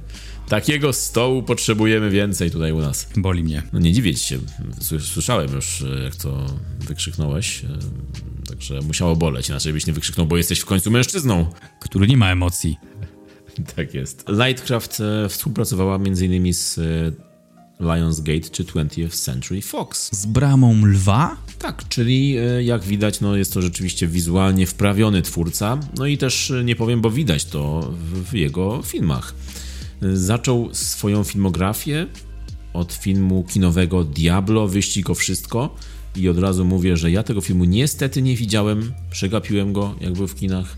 [0.49, 3.09] Takiego stołu potrzebujemy więcej tutaj u nas.
[3.17, 3.63] Boli mnie.
[3.73, 4.39] No nie dziwię się.
[5.01, 6.47] Słyszałem już, e, jak to
[6.81, 7.65] wykrzyknąłeś.
[7.65, 7.69] E,
[8.49, 9.49] także musiało boleć.
[9.49, 11.47] Inaczej byś nie wykrzyknął, bo jesteś w końcu mężczyzną.
[11.81, 12.77] Który nie ma emocji.
[13.77, 14.25] tak jest.
[14.29, 16.55] Lightcraft e, współpracowała m.in.
[16.55, 16.81] z
[17.83, 20.11] Lionsgate czy 20th Century Fox.
[20.13, 21.37] Z bramą lwa?
[21.59, 25.79] Tak, czyli jak widać, no jest to rzeczywiście wizualnie wprawiony twórca.
[25.99, 29.35] No i też nie powiem, bo widać to w jego filmach.
[30.13, 32.07] Zaczął swoją filmografię
[32.73, 35.77] od filmu kinowego Diablo, Wyścig o Wszystko
[36.17, 40.29] i od razu mówię, że ja tego filmu niestety nie widziałem, przegapiłem go jak był
[40.29, 40.77] w kinach,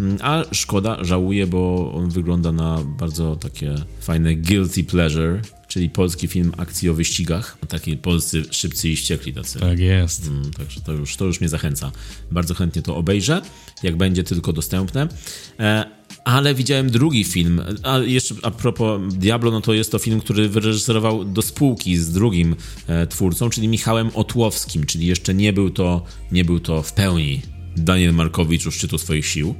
[0.00, 5.40] mm, a szkoda, żałuję, bo on wygląda na bardzo takie fajne guilty pleasure,
[5.74, 7.58] czyli polski film akcji o wyścigach.
[7.68, 9.60] Taki polscy szybcy i ściekli tacy.
[9.60, 10.26] Tak jest.
[10.26, 11.92] Mm, także to już, to już mnie zachęca.
[12.30, 13.42] Bardzo chętnie to obejrzę,
[13.82, 15.08] jak będzie tylko dostępne.
[15.60, 15.84] E,
[16.24, 17.62] ale widziałem drugi film.
[17.82, 22.12] A jeszcze a propos Diablo, no to jest to film, który wyreżyserował do spółki z
[22.12, 22.56] drugim
[22.86, 27.42] e, twórcą, czyli Michałem Otłowskim, czyli jeszcze nie był to, nie był to w pełni
[27.76, 29.54] Daniel Markowicz u szczytu swoich sił.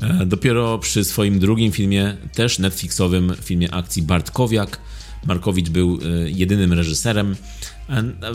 [0.00, 4.80] E, dopiero przy swoim drugim filmie, też Netflixowym filmie akcji Bartkowiak,
[5.26, 7.36] Markowicz był e, jedynym reżyserem.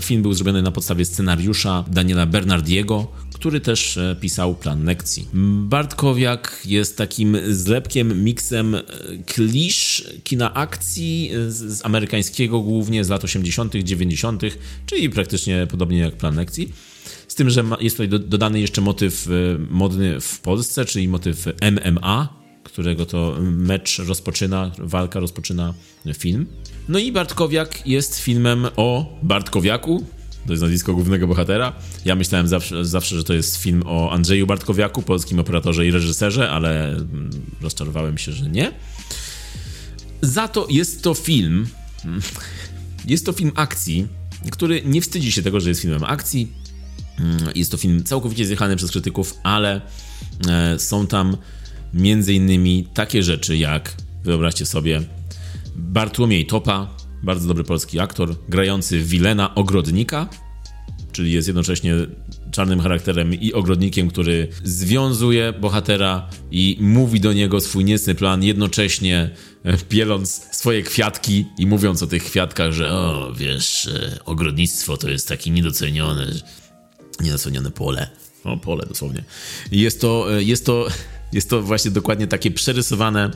[0.01, 5.27] Film był zrobiony na podstawie scenariusza Daniela Bernardiego, który też e, pisał plan lekcji.
[5.63, 8.81] Bartkowiak jest takim zlepkiem, miksem e,
[9.25, 14.41] klisz kina akcji z amerykańskiego głównie z lat 80., 90.,
[14.85, 16.73] czyli praktycznie podobnie jak plan lekcji.
[17.27, 19.27] Z tym, że jest tutaj dodany jeszcze motyw
[19.69, 22.38] modny w Polsce, czyli motyw MMA,
[22.71, 25.73] którego to mecz rozpoczyna, walka rozpoczyna
[26.13, 26.45] film.
[26.89, 30.05] No i Bartkowiak jest filmem o Bartkowiaku,
[30.47, 31.73] to jest nazwisko głównego bohatera.
[32.05, 36.49] Ja myślałem zawsze, zawsze, że to jest film o Andrzeju Bartkowiaku, polskim operatorze i reżyserze,
[36.49, 37.29] ale mm,
[37.61, 38.71] rozczarowałem się, że nie.
[40.21, 41.67] Za to jest to film.
[43.05, 44.07] Jest to film akcji,
[44.51, 46.51] który nie wstydzi się tego, że jest filmem akcji.
[47.19, 49.81] Mm, jest to film całkowicie zjechany przez krytyków, ale
[50.49, 51.37] e, są tam
[51.93, 55.01] między innymi takie rzeczy jak, wyobraźcie sobie,
[55.75, 60.29] Bartłomiej Topa, bardzo dobry polski aktor, grający Wilena Ogrodnika,
[61.11, 61.95] czyli jest jednocześnie
[62.51, 69.29] czarnym charakterem i ogrodnikiem, który związuje bohatera i mówi do niego swój niecny plan, jednocześnie
[69.89, 75.27] pieląc swoje kwiatki i mówiąc o tych kwiatkach, że o, wiesz, e, ogrodnictwo to jest
[75.27, 76.27] taki niedocenione,
[77.19, 78.09] niedocenione pole.
[78.43, 79.23] O, pole dosłownie.
[79.71, 80.87] Jest to, e, jest to
[81.33, 83.31] jest to właśnie dokładnie takie przerysowane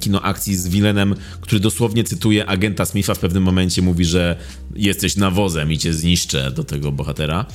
[0.00, 4.36] kino akcji z Wilenem, który dosłownie cytuje agenta Smitha w pewnym momencie, mówi, że
[4.74, 7.46] jesteś nawozem i cię zniszczę do tego bohatera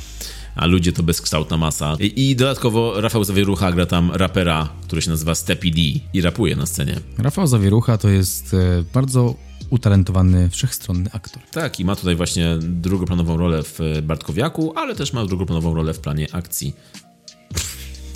[0.55, 1.95] a ludzie to bezkształtna masa.
[1.99, 5.81] I, dodatkowo Rafał Zawierucha gra tam rapera, który się nazywa Steppy D
[6.13, 6.95] i rapuje na scenie.
[7.17, 9.35] Rafał Zawierucha to jest e, bardzo
[9.69, 11.43] utalentowany, wszechstronny aktor.
[11.51, 15.99] Tak, i ma tutaj właśnie drugoplanową rolę w Bartkowiaku, ale też ma drugoplanową rolę w
[15.99, 16.75] planie akcji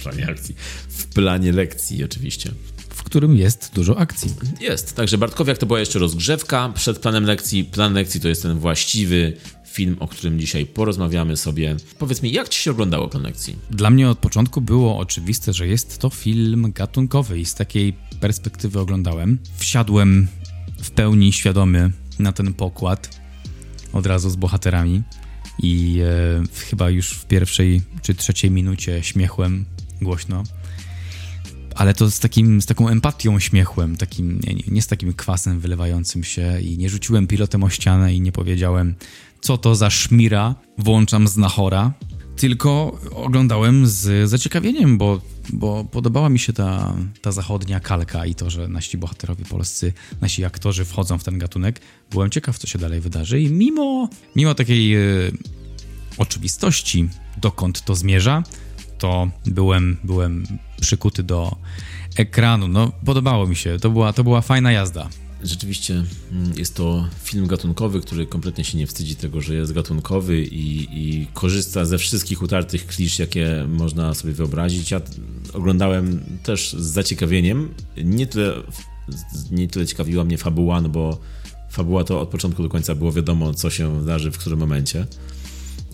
[0.10, 0.56] planie akcji.
[0.90, 2.52] W planie lekcji oczywiście.
[2.90, 4.34] W którym jest dużo akcji.
[4.62, 4.96] Jest.
[4.96, 7.64] Także Bartkowiak to była jeszcze rozgrzewka przed planem lekcji.
[7.64, 9.34] Plan lekcji to jest ten właściwy
[9.68, 11.76] film, o którym dzisiaj porozmawiamy sobie.
[12.00, 13.56] Powiedz mi, jak ci się oglądało plan lekcji?
[13.72, 18.80] Dla mnie od początku było oczywiste, że jest to film gatunkowy i z takiej perspektywy
[18.80, 19.40] oglądałem.
[19.58, 20.28] Wsiadłem
[20.82, 23.20] w pełni świadomy na ten pokład,
[23.94, 25.04] od razu z bohaterami.
[25.60, 29.66] i e, chyba już w pierwszej czy trzeciej minucie śmiechłem
[30.02, 30.44] głośno.
[31.76, 36.24] Ale to z, takim, z taką empatią śmiechłem, takim, nie, nie z takim kwasem wylewającym
[36.24, 38.96] się i nie rzuciłem pilotem o ścianę i nie powiedziałem,
[39.42, 41.94] co to za szmira, włączam znachora,
[42.36, 45.22] tylko oglądałem z zaciekawieniem, bo,
[45.54, 50.46] bo podobała mi się ta, ta zachodnia kalka i to, że nasi bohaterowie polscy, nasi
[50.46, 51.82] aktorzy wchodzą w ten gatunek.
[52.12, 55.32] Byłem ciekaw, co się dalej wydarzy i mimo, mimo takiej y,
[56.18, 58.44] oczywistości, dokąd to zmierza,
[58.98, 60.44] to byłem, byłem
[60.82, 61.56] przykuty do
[62.16, 62.68] ekranu.
[62.68, 65.10] No, podobało mi się, to była, to była fajna jazda.
[65.44, 70.42] Rzeczywiście mm, jest to film gatunkowy, który kompletnie się nie wstydzi tego, że jest gatunkowy
[70.42, 74.92] i, i korzysta ze wszystkich utartych klisz, jakie można sobie wyobrazić.
[74.92, 75.02] Ja
[75.54, 77.74] oglądałem też z zaciekawieniem.
[78.04, 78.54] Nie tyle,
[79.52, 81.20] nie tyle ciekawiła mnie fabuła, no bo
[81.70, 85.08] fabuła to od początku do końca było wiadomo, co się wydarzy w którym momencie.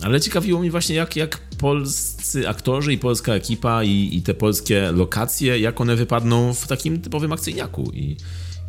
[0.02, 4.92] Ale ciekawiło mnie właśnie, jak, jak polscy aktorzy i polska ekipa i, i te polskie
[4.92, 7.90] lokacje, jak one wypadną w takim typowym akcyjniaku.
[7.94, 8.16] I,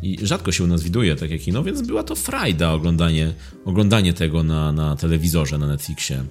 [0.02, 4.42] i rzadko się u nas widuje takie kino, więc była to frajda oglądanie, oglądanie tego
[4.42, 6.24] na, na telewizorze, na Netflixie.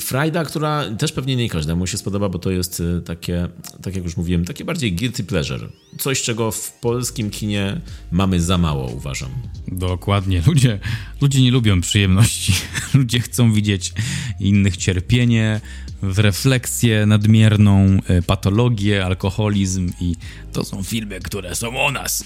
[0.00, 3.48] Frajda, która też pewnie nie każdemu się spodoba, bo to jest e, takie,
[3.82, 5.68] tak jak już mówiłem, takie bardziej guilty pleasure.
[5.98, 9.30] Coś, czego w polskim kinie mamy za mało, uważam.
[9.68, 10.42] Dokładnie.
[10.46, 10.78] Ludzie,
[11.20, 12.52] ludzie nie lubią przyjemności.
[12.94, 13.92] Ludzie chcą widzieć
[14.40, 15.60] innych cierpienie,
[16.02, 20.16] w refleksję nadmierną, e, patologię, alkoholizm i
[20.52, 22.24] to są filmy, które są o nas.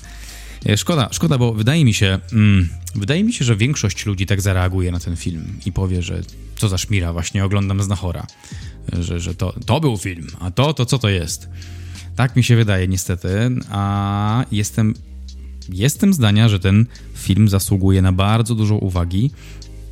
[0.66, 4.40] E, szkoda, szkoda, bo wydaje mi się, mm, wydaje mi się, że większość ludzi tak
[4.40, 6.22] zareaguje na ten film i powie, że
[6.56, 8.26] co za szmira, właśnie oglądam Znachora,
[9.00, 11.48] że, że to, to był film, a to, to co to jest?
[12.16, 13.28] Tak mi się wydaje niestety,
[13.70, 14.94] a jestem,
[15.68, 19.30] jestem zdania, że ten film zasługuje na bardzo dużo uwagi.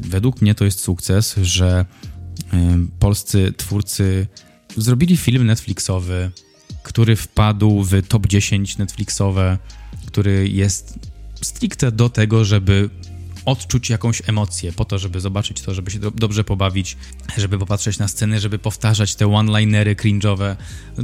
[0.00, 1.84] Według mnie to jest sukces, że
[2.38, 2.56] y,
[2.98, 4.26] polscy twórcy
[4.76, 6.30] zrobili film Netflixowy,
[6.82, 9.58] który wpadł w top 10 Netflixowe
[10.06, 10.98] który jest
[11.42, 12.90] stricte do tego, żeby
[13.46, 16.96] odczuć jakąś emocję, po to, żeby zobaczyć to, żeby się do, dobrze pobawić,
[17.36, 20.56] żeby popatrzeć na sceny, żeby powtarzać te one-linery cringe'owe.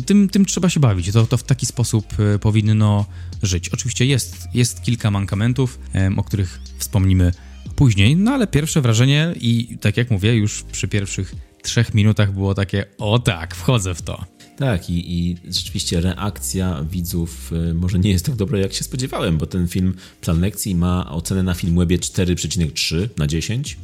[0.07, 1.13] Tym, tym trzeba się bawić.
[1.13, 3.07] To, to w taki sposób e, powinno
[3.43, 3.69] żyć.
[3.69, 5.79] Oczywiście jest, jest kilka mankamentów,
[6.17, 7.33] o których wspomnimy
[7.77, 12.55] później, no ale pierwsze wrażenie i tak jak mówię, już przy pierwszych trzech minutach było
[12.55, 14.25] takie, o tak, wchodzę w to.
[14.57, 19.39] Tak, i, i rzeczywiście reakcja widzów y, może nie jest tak dobra, jak się spodziewałem,
[19.39, 23.77] bo ten film Plan Lekcji ma ocenę na Filmwebie 4,3 na 10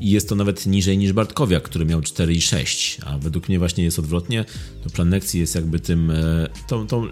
[0.00, 3.98] i jest to nawet niżej niż Bartkowiak, który miał 4,6, a według mnie właśnie jest
[3.98, 4.44] odwrotnie.
[4.84, 7.08] To plan lekcji jest jakby tym, e, tą, tą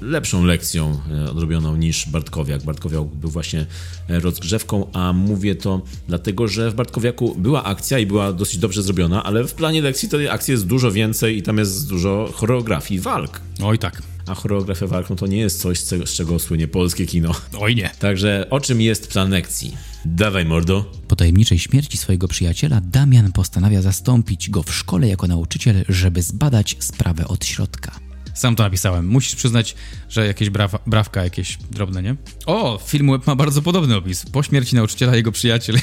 [0.00, 2.64] lepszą lekcją e, odrobioną niż Bartkowiak.
[2.64, 3.66] Bartkowiak był właśnie
[4.08, 8.82] e, rozgrzewką, a mówię to dlatego, że w Bartkowiaku była akcja i była dosyć dobrze
[8.82, 13.00] zrobiona, ale w planie lekcji tej akcji jest dużo więcej i tam jest dużo choreografii
[13.00, 13.40] walk.
[13.62, 17.32] Oj tak a choreografia walk no to nie jest coś, z czego słynie polskie kino.
[17.58, 17.90] Oj nie.
[17.98, 19.76] Także o czym jest plan lekcji?
[20.04, 20.92] Dawaj, mordo.
[21.08, 26.76] Po tajemniczej śmierci swojego przyjaciela, Damian postanawia zastąpić go w szkole jako nauczyciel, żeby zbadać
[26.80, 27.92] sprawę od środka.
[28.34, 29.06] Sam to napisałem.
[29.06, 29.74] Musisz przyznać,
[30.08, 32.16] że jakieś brawa, brawka, jakieś drobne, nie?
[32.46, 34.26] O, film web ma bardzo podobny opis.
[34.26, 35.76] Po śmierci nauczyciela jego przyjaciel.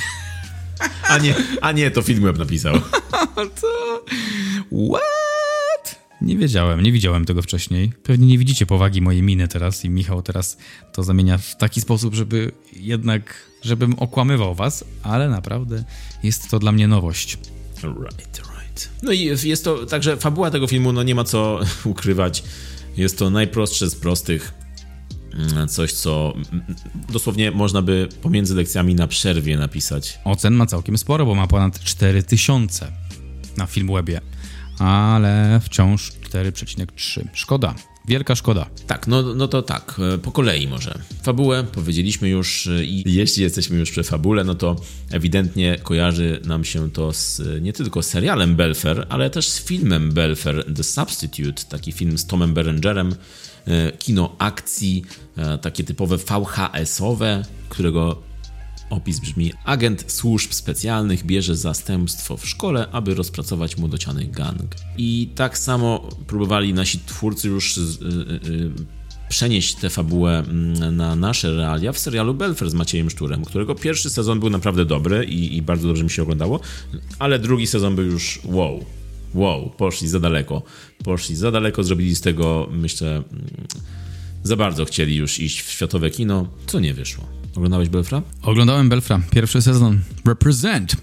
[1.10, 2.80] A nie, a nie, to film web napisał.
[3.62, 4.04] to...
[4.72, 5.13] What?
[6.24, 7.92] Nie wiedziałem, nie widziałem tego wcześniej.
[8.04, 10.58] Pewnie nie widzicie powagi mojej miny teraz i Michał teraz
[10.94, 15.84] to zamienia w taki sposób, żeby jednak żebym okłamywał was, ale naprawdę
[16.24, 17.38] jest to dla mnie nowość.
[17.84, 18.90] Right, right.
[19.04, 22.44] No i jest to, także fabuła tego filmu, no nie ma co ukrywać.
[22.98, 24.54] Jest to najprostsze z prostych.
[25.34, 26.34] Mm, coś, co
[27.10, 30.20] dosłownie można by pomiędzy lekcjami na przerwie napisać.
[30.24, 32.92] Ocen ma całkiem sporo, bo ma ponad 4000
[33.58, 34.22] na Filmwebie,
[34.80, 37.28] ale wciąż 4,3.
[37.34, 37.76] Szkoda.
[38.08, 38.66] Wielka szkoda.
[38.88, 41.00] Tak, no, no to tak, e, po kolei może.
[41.22, 44.76] Fabułę powiedzieliśmy już e, i jeśli jesteśmy już przy fabule, no to
[45.12, 50.66] ewidentnie kojarzy nam się to z nie tylko serialem Belfer, ale też z filmem Belfer
[50.76, 53.16] The Substitute, taki film z Tomem Berengerem,
[53.68, 55.06] e, kino akcji,
[55.62, 58.22] takie typowe VHS-owe, którego
[58.94, 64.76] Opis brzmi: Agent służb specjalnych bierze zastępstwo w szkole, aby rozpracować młodociany gang.
[64.98, 67.78] I tak samo próbowali nasi twórcy już.
[67.78, 67.84] Yy,
[68.52, 68.72] yy,
[69.30, 74.10] przenieść tę fabułę mm, na nasze realia w serialu Belfer z Maciejem Szturem, którego pierwszy
[74.10, 76.60] sezon był naprawdę dobry i, i, bardzo dobrze mi się oglądało,
[77.20, 78.86] ale drugi sezon był już wow,
[79.34, 80.62] wow, poszli za daleko.
[81.04, 83.26] Poszli za daleko, zrobili z tego, myślę, mm,
[84.44, 87.43] za bardzo chcieli już iść w światowe kino, co nie wyszło.
[87.56, 88.22] Oglądałeś Belfra?
[88.42, 90.00] Oglądałem Belfra, pierwszy sezon.
[90.26, 90.96] Represent!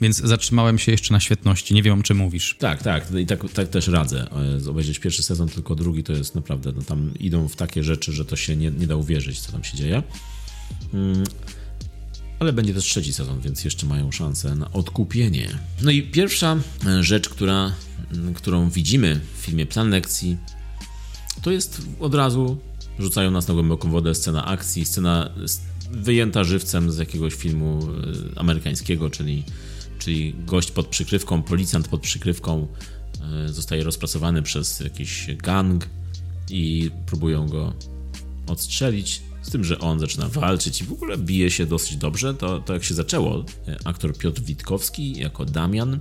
[0.00, 1.74] więc zatrzymałem się jeszcze na świetności.
[1.74, 2.56] Nie wiem, o czym mówisz.
[2.58, 3.14] Tak, tak.
[3.14, 4.26] I tak, tak też radzę.
[4.66, 8.12] E, obejrzeć pierwszy sezon, tylko drugi to jest naprawdę, no tam idą w takie rzeczy,
[8.12, 10.02] że to się nie, nie da uwierzyć, co tam się dzieje.
[10.94, 11.24] Mm,
[12.38, 15.48] ale będzie też trzeci sezon, więc jeszcze mają szansę na odkupienie.
[15.82, 17.72] No i pierwsza e, rzecz, która,
[18.34, 20.36] którą widzimy w filmie Plan Lekcji,
[21.42, 22.58] to jest od razu
[22.98, 25.30] rzucają nas na głęboką wodę scena akcji, scena
[25.92, 27.88] wyjęta żywcem z jakiegoś filmu
[28.34, 29.44] e, amerykańskiego, czyli,
[29.98, 32.66] czyli gość pod przykrywką, policjant pod przykrywką
[33.22, 35.88] e, zostaje rozpracowany przez jakiś gang
[36.50, 37.72] i próbują go
[38.46, 39.22] odstrzelić.
[39.42, 42.34] Z tym, że on zaczyna walczyć i w ogóle bije się dosyć dobrze.
[42.34, 43.44] To, to jak się zaczęło.
[43.68, 46.00] E, aktor Piotr Witkowski jako Damian,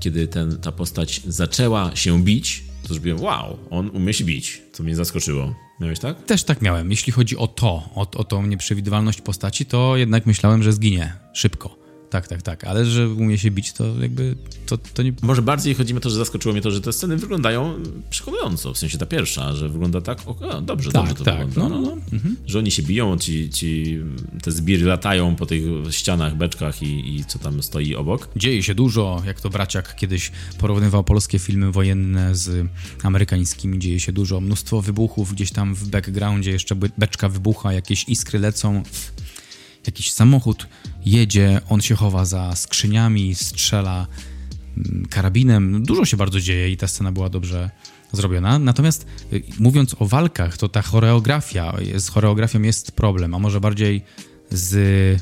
[0.00, 4.82] kiedy ten, ta postać zaczęła się bić, to zrobiłem, wow, on umie się bić, co
[4.82, 5.54] mnie zaskoczyło.
[5.80, 6.24] Miałeś tak?
[6.24, 6.90] Też tak miałem.
[6.90, 11.79] Jeśli chodzi o to, o, o tą nieprzewidywalność postaci, to jednak myślałem, że zginie szybko.
[12.10, 15.12] Tak, tak, tak, ale że umie się bić, to jakby to, to nie...
[15.22, 17.74] Może bardziej chodzi mi o to, że zaskoczyło mnie to, że te sceny wyglądają
[18.10, 21.46] przekonująco, w sensie ta pierwsza, że wygląda tak, o, dobrze, tak, dobrze to tak.
[21.46, 21.76] wygląda.
[21.76, 22.02] No, no, no.
[22.12, 22.36] Mhm.
[22.46, 23.98] Że oni się biją, ci, ci
[24.42, 28.28] te zbiry latają po tych ścianach, beczkach i, i co tam stoi obok.
[28.36, 32.66] Dzieje się dużo, jak to Braciak kiedyś porównywał polskie filmy wojenne z
[33.02, 38.38] amerykańskimi, dzieje się dużo, mnóstwo wybuchów, gdzieś tam w backgroundzie jeszcze beczka wybucha, jakieś iskry
[38.38, 38.82] lecą,
[39.86, 40.66] jakiś samochód
[41.04, 44.06] jedzie, on się chowa za skrzyniami, strzela
[44.76, 45.82] mm, karabinem.
[45.82, 47.70] Dużo się bardzo dzieje i ta scena była dobrze
[48.12, 48.58] zrobiona.
[48.58, 54.02] Natomiast y, mówiąc o walkach, to ta choreografia, z choreografią jest problem, a może bardziej
[54.50, 55.20] z y,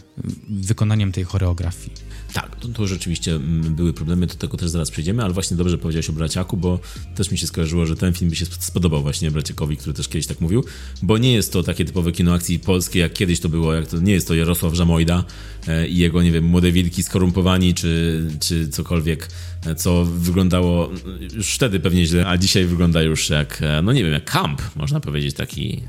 [0.49, 1.93] wykonaniem tej choreografii.
[2.33, 5.79] Tak, to, to, rzeczywiście mm, były problemy, do tego też zaraz przejdziemy, ale właśnie dobrze
[5.79, 6.79] powiedziałeś o Braciaku, bo
[7.15, 10.27] też mi się skojarzyło, że ten film by się spodobał właśnie Braciakowi, który też kiedyś
[10.27, 10.65] tak mówił,
[11.03, 14.01] bo nie jest to takie typowe kino akcji polskie, jak kiedyś to było, jak to
[14.01, 15.25] nie jest to Jarosław Żamojda
[15.69, 19.29] e, i jego, nie wiem, młode wilki skorumpowani, czy, czy cokolwiek,
[19.67, 20.91] e, co wyglądało
[21.35, 24.63] już wtedy pewnie źle, a dzisiaj wygląda już jak, e, no nie wiem, jak kamp,
[24.77, 25.83] można powiedzieć, taki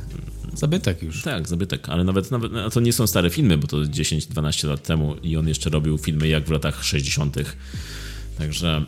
[0.54, 1.24] Zabytek już.
[1.24, 4.84] Tak, zabytek, ale nawet, nawet a to nie są stare filmy, bo to 10-12 lat
[4.84, 7.38] temu i on jeszcze robił filmy jak w latach 60.
[8.38, 8.86] Także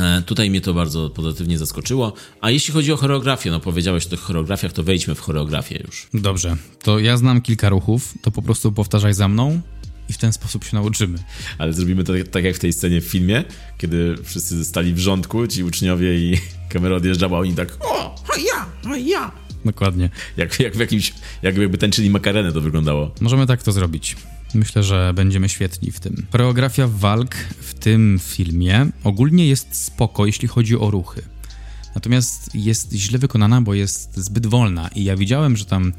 [0.00, 2.12] e, Tutaj mnie to bardzo pozytywnie zaskoczyło.
[2.40, 6.08] A jeśli chodzi o choreografię, no powiedziałeś o tych choreografiach, to wejdźmy w choreografię już.
[6.14, 9.60] Dobrze, to ja znam kilka ruchów, to po prostu powtarzaj za mną
[10.08, 11.18] i w ten sposób się nauczymy.
[11.58, 13.44] Ale zrobimy to tak jak w tej scenie w filmie,
[13.78, 16.38] kiedy wszyscy stali w rządku, ci uczniowie i
[16.72, 18.14] kamera odjeżdżała, oni tak o,
[18.46, 19.32] ja, ja,
[19.64, 20.10] Dokładnie.
[20.36, 23.14] Jak, jak w jakimś, jakby tańczyli makarenę to wyglądało.
[23.20, 24.16] Możemy tak to zrobić.
[24.54, 26.26] Myślę, że będziemy świetni w tym.
[26.32, 31.22] Choreografia walk w tym filmie ogólnie jest spoko, jeśli chodzi o ruchy.
[31.94, 35.92] Natomiast jest źle wykonana, bo jest zbyt wolna i ja widziałem, że tam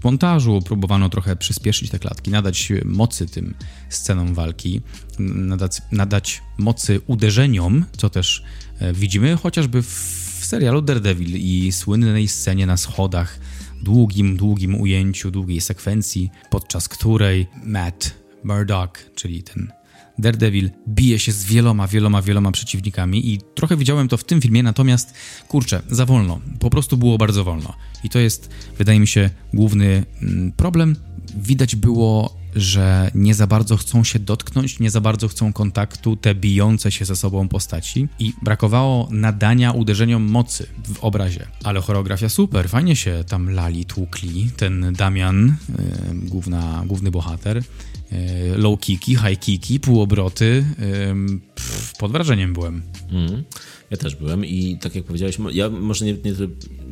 [0.00, 3.54] w montażu próbowano trochę przyspieszyć te klatki, nadać mocy tym
[3.88, 4.80] scenom walki,
[5.18, 8.42] nadać, nadać mocy uderzeniom, co też
[8.78, 13.40] e, widzimy chociażby w w serialu Daredevil i słynnej scenie na schodach,
[13.82, 19.72] długim, długim ujęciu, długiej sekwencji, podczas której Matt Murdock, czyli ten
[20.18, 24.62] Daredevil, bije się z wieloma, wieloma, wieloma przeciwnikami i trochę widziałem to w tym filmie,
[24.62, 25.14] natomiast
[25.48, 26.40] kurczę, za wolno.
[26.60, 27.76] Po prostu było bardzo wolno.
[28.04, 30.96] I to jest, wydaje mi się, główny mm, problem.
[31.36, 36.34] Widać było że nie za bardzo chcą się dotknąć, nie za bardzo chcą kontaktu te
[36.34, 41.46] bijące się ze sobą postaci i brakowało nadania uderzeniom mocy w obrazie.
[41.64, 44.50] Ale choreografia super, fajnie się tam lali, tłukli.
[44.56, 48.18] Ten Damian, yy, główna, główny bohater, yy,
[48.56, 52.82] low kicki, high kicki, półobroty, yy, pff, pod wrażeniem byłem.
[53.10, 53.44] Mm.
[53.90, 56.32] Ja też byłem i tak jak powiedziałeś, ja może nie, nie,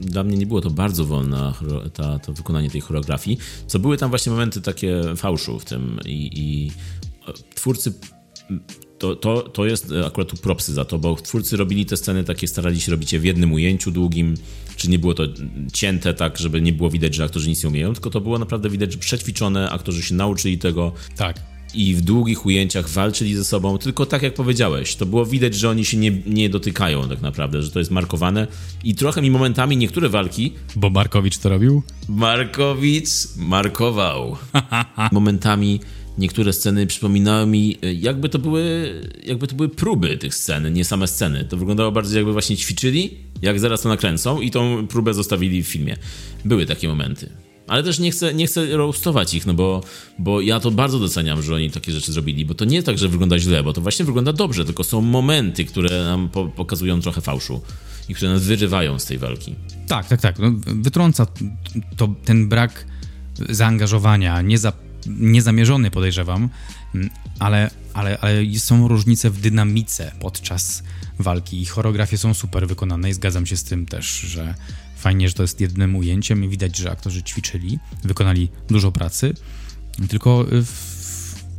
[0.00, 1.52] dla mnie nie było to bardzo wolne,
[1.92, 6.30] ta, to wykonanie tej choreografii, co były tam właśnie momenty takie fałszu w tym i,
[6.34, 6.70] i
[7.54, 7.92] twórcy
[8.98, 12.48] to, to, to jest akurat tu propsy za to, bo twórcy robili te sceny takie,
[12.48, 14.34] starali się robić je w jednym ujęciu długim,
[14.76, 15.22] czy nie było to
[15.72, 18.70] cięte tak, żeby nie było widać, że aktorzy nic nie umieją, tylko to było naprawdę
[18.70, 20.92] widać, że przećwiczone, aktorzy się nauczyli tego.
[21.16, 25.54] Tak i w długich ujęciach walczyli ze sobą, tylko tak jak powiedziałeś, to było widać,
[25.54, 28.46] że oni się nie, nie dotykają tak naprawdę, że to jest markowane
[28.84, 30.52] i trochę mi momentami niektóre walki...
[30.76, 31.82] Bo Markowicz to robił?
[32.08, 34.36] Markowicz markował.
[35.12, 35.80] momentami
[36.18, 38.94] niektóre sceny przypominały mi, jakby to były,
[39.24, 41.44] jakby to były próby tych scen, nie same sceny.
[41.44, 43.10] To wyglądało bardziej jakby właśnie ćwiczyli,
[43.42, 45.96] jak zaraz to nakręcą i tą próbę zostawili w filmie.
[46.44, 47.43] Były takie momenty.
[47.66, 49.82] Ale też nie chcę, nie chcę roastować ich, no bo,
[50.18, 53.08] bo ja to bardzo doceniam, że oni takie rzeczy zrobili, bo to nie tak, że
[53.08, 57.20] wygląda źle, bo to właśnie wygląda dobrze, tylko są momenty, które nam po pokazują trochę
[57.20, 57.60] fałszu
[58.08, 59.54] i które nas wyrywają z tej walki.
[59.88, 60.38] Tak, tak, tak.
[60.38, 61.26] No, wytrąca
[61.96, 62.86] to ten brak
[63.48, 64.72] zaangażowania, nieza,
[65.06, 66.48] niezamierzony podejrzewam,
[67.38, 70.82] ale ale, ale są różnice w dynamice podczas
[71.18, 74.54] walki i choreografie są super wykonane i zgadzam się z tym też, że
[75.04, 79.34] fajnie, że to jest jednym ujęciem i widać, że aktorzy ćwiczyli, wykonali dużo pracy,
[80.08, 80.94] tylko w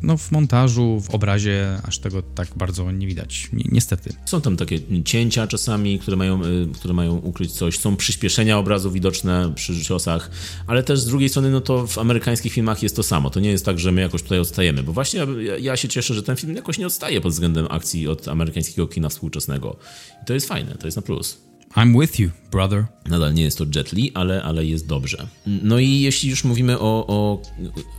[0.02, 4.14] no, w montażu, w obrazie aż tego tak bardzo nie widać, Ni niestety.
[4.26, 8.92] Są tam takie cięcia czasami, które mają, y, które mają ukryć coś, są przyspieszenia obrazu
[8.92, 10.32] widoczne przy ciosach,
[10.68, 13.30] ale też z drugiej strony, no to w amerykańskich filmach jest to samo.
[13.30, 16.14] To nie jest tak, że my jakoś tutaj odstajemy, bo właśnie ja, ja się cieszę,
[16.14, 19.78] że ten film jakoś nie odstaje pod względem akcji od amerykańskiego kina współczesnego.
[20.24, 21.38] I to jest fajne, to jest na plus.
[21.76, 22.86] I'm with you, brother.
[23.06, 25.28] Nadal nie jest to Jet Li, ale, ale jest dobrze.
[25.46, 27.42] No i jeśli już mówimy o, o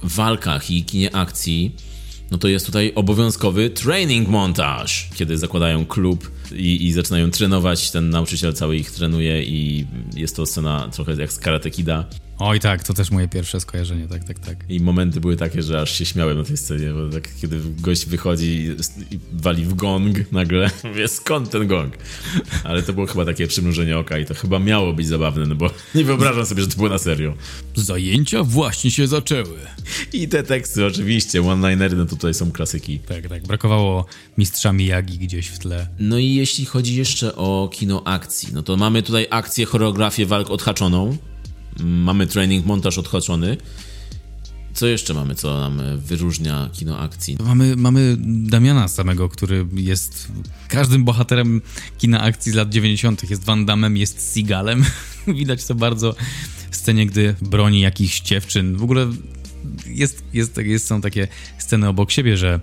[0.02, 1.76] walkach i kinie akcji,
[2.30, 7.90] no to jest tutaj obowiązkowy training montage, kiedy zakładają klub i, i zaczynają trenować.
[7.90, 12.04] Ten nauczyciel cały ich trenuje i jest to scena trochę jak z Karate Kida.
[12.38, 14.56] Oj tak, to też moje pierwsze skojarzenie, tak, tak, tak.
[14.68, 18.06] I momenty były takie, że aż się śmiałem na tej scenie, bo tak kiedy gość
[18.06, 18.46] wychodzi
[19.10, 21.94] i wali w gong nagle, mówię, skąd ten gong?
[22.64, 25.70] Ale to było chyba takie przymrużenie oka i to chyba miało być zabawne, no bo
[25.94, 27.34] nie wyobrażam sobie, że to było na serio.
[27.74, 29.58] Zajęcia właśnie się zaczęły.
[30.12, 32.98] I te teksty oczywiście, one-linery, no tutaj są klasyki.
[32.98, 34.06] Tak, tak, brakowało
[34.38, 35.88] mistrza Miyagi gdzieś w tle.
[35.98, 40.50] No i jeśli chodzi jeszcze o kino akcji, no to mamy tutaj akcję, choreografię walk
[40.50, 41.16] odhaczoną,
[41.80, 43.56] Mamy training, montaż odhaczony.
[44.74, 47.36] Co jeszcze mamy, co nam wyróżnia kino akcji?
[47.44, 50.28] Mamy, mamy Damiana samego, który jest
[50.68, 51.62] każdym bohaterem
[51.98, 53.30] kina akcji z lat 90.
[53.30, 54.84] Jest Van Damme, jest Seagalem.
[55.38, 56.14] Widać to bardzo
[56.70, 58.76] w scenie, gdy broni jakichś dziewczyn.
[58.76, 59.10] W ogóle
[59.86, 62.60] jest, jest, jest, są takie sceny obok siebie, że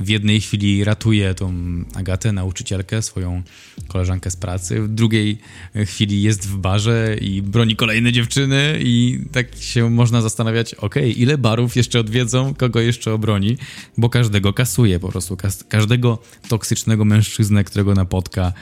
[0.00, 1.54] w jednej chwili ratuje tą
[1.94, 3.42] Agatę, nauczycielkę, swoją
[3.88, 5.38] koleżankę z pracy, w drugiej
[5.86, 11.38] chwili jest w barze i broni kolejne dziewczyny i tak się można zastanawiać, ok, ile
[11.38, 13.56] barów jeszcze odwiedzą, kogo jeszcze obroni,
[13.98, 15.36] bo każdego kasuje po prostu,
[15.68, 16.18] każdego
[16.48, 18.52] toksycznego mężczyznę, którego napotka,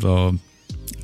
[0.00, 0.34] to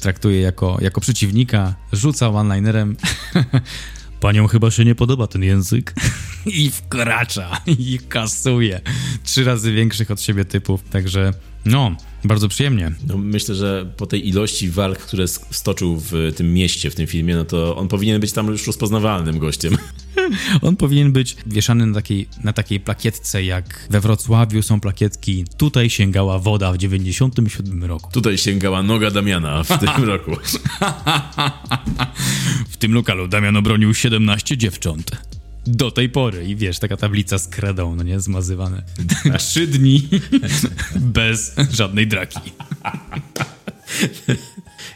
[0.01, 2.97] traktuje jako, jako przeciwnika, rzuca one-linerem
[4.21, 5.95] Panią chyba się nie podoba ten język.
[6.47, 8.81] I wkracza, i kasuje.
[9.23, 11.33] Trzy razy większych od siebie typów, także
[11.65, 12.93] no, bardzo przyjemnie.
[13.07, 17.37] No, myślę, że po tej ilości walk, które stoczył w tym mieście, w tym filmie,
[17.37, 19.77] no to on powinien być tam już rozpoznawalnym gościem.
[20.63, 25.91] On powinien być wieszany na takiej, na takiej plakietce, jak we Wrocławiu są plakietki Tutaj
[25.91, 28.13] sięgała woda w 97 roku.
[28.13, 30.31] Tutaj sięgała noga Damiana w tym roku.
[32.71, 35.40] w tym lokalu Damian obronił 17 dziewcząt.
[35.67, 36.47] Do tej pory.
[36.47, 38.21] I wiesz, taka tablica z kredą, no nie?
[38.21, 38.83] Zmazywane.
[39.39, 40.09] Trzy dni
[40.97, 42.41] bez żadnej draki.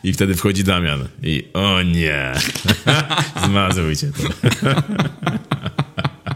[0.05, 1.09] I wtedy wchodzi Damian.
[1.23, 2.33] I o nie,
[3.47, 4.23] zmazujcie to.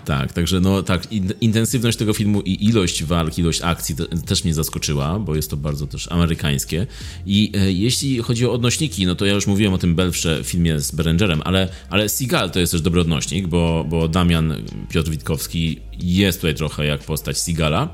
[0.09, 1.09] Tak, także no tak,
[1.41, 3.95] intensywność tego filmu i ilość walk, ilość akcji
[4.27, 6.87] też mnie zaskoczyła, bo jest to bardzo też amerykańskie.
[7.27, 10.81] I e, jeśli chodzi o odnośniki, no to ja już mówiłem o tym Belfrze filmie
[10.81, 14.55] z Berengerem, ale, ale Seagal to jest też dobry odnośnik, bo, bo Damian
[14.89, 17.89] Piotr Witkowski jest tutaj trochę jak postać Seagala.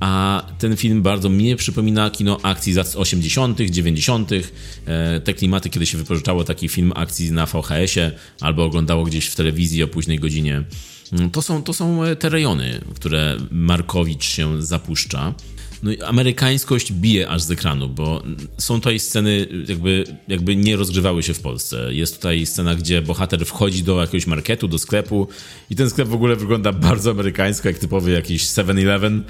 [0.00, 5.70] A ten film bardzo mnie przypomina kino akcji z lat 80., 90., e, te klimaty,
[5.70, 10.18] kiedy się wypożyczało taki film akcji na VHS-ie albo oglądało gdzieś w telewizji o późnej
[10.18, 10.64] godzinie.
[11.12, 15.34] Mm, to są, to są e, te rejony, które Markowicz się zapuszcza.
[15.82, 18.22] No amerykańskość bije aż z ekranu, bo
[18.58, 21.94] są tutaj sceny, jakby, jakby nie rozgrywały się w Polsce.
[21.94, 25.28] Jest tutaj scena, gdzie bohater wchodzi do jakiegoś marketu, do sklepu
[25.70, 29.20] i ten sklep w ogóle wygląda bardzo amerykańsko, jak typowy jakiś 7-Eleven.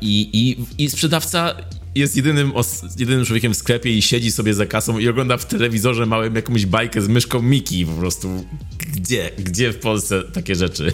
[0.00, 1.54] I, i, I sprzedawca
[1.94, 2.52] jest jedynym,
[2.98, 6.66] jedynym człowiekiem w sklepie i siedzi sobie za kasą i ogląda w telewizorze małym jakąś
[6.66, 8.44] bajkę z myszką Miki po prostu.
[8.78, 9.30] Gdzie?
[9.38, 10.92] Gdzie w Polsce takie rzeczy?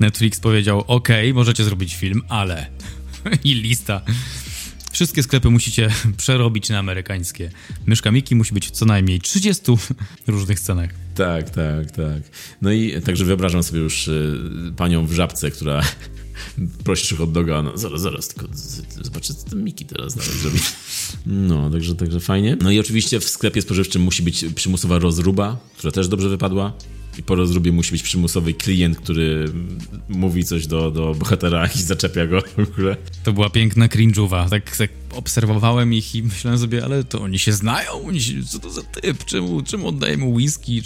[0.00, 2.66] Netflix powiedział, ok, możecie zrobić film, ale...
[3.44, 4.00] I lista.
[4.92, 7.50] Wszystkie sklepy musicie przerobić na amerykańskie.
[7.86, 9.62] Myszka Miki musi być w co najmniej 30
[10.26, 10.90] różnych scenach.
[11.14, 12.22] Tak, tak, tak.
[12.62, 14.40] No i także wyobrażam sobie już y,
[14.76, 15.82] panią w żabce, która
[16.84, 18.46] prosisz hot doga, no zaraz, zaraz, tylko
[19.02, 20.58] zobaczę, co ten Miki teraz nawet zrobi.
[21.26, 22.56] No, także, także fajnie.
[22.60, 26.72] No i oczywiście w sklepie spożywczym musi być przymusowa rozruba, która też dobrze wypadła.
[27.18, 29.52] I po rozrubie musi być przymusowy klient, który
[30.08, 32.96] mówi coś do, do bohatera i zaczepia go w ogóle.
[33.24, 34.48] To była piękna cringe'uwa.
[34.48, 37.90] Tak, tak obserwowałem ich i myślałem sobie, ale to oni się znają?
[38.06, 39.24] Oni się, co to za typ?
[39.24, 40.82] Czemu, czemu oddajemy whisky?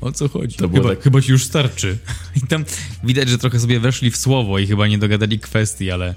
[0.00, 0.56] O co chodzi?
[0.56, 1.02] To chyba, tak...
[1.02, 1.98] chyba się już starczy.
[2.36, 2.64] I tam
[3.04, 6.14] widać, że trochę sobie weszli w słowo i chyba nie dogadali kwestii, ale,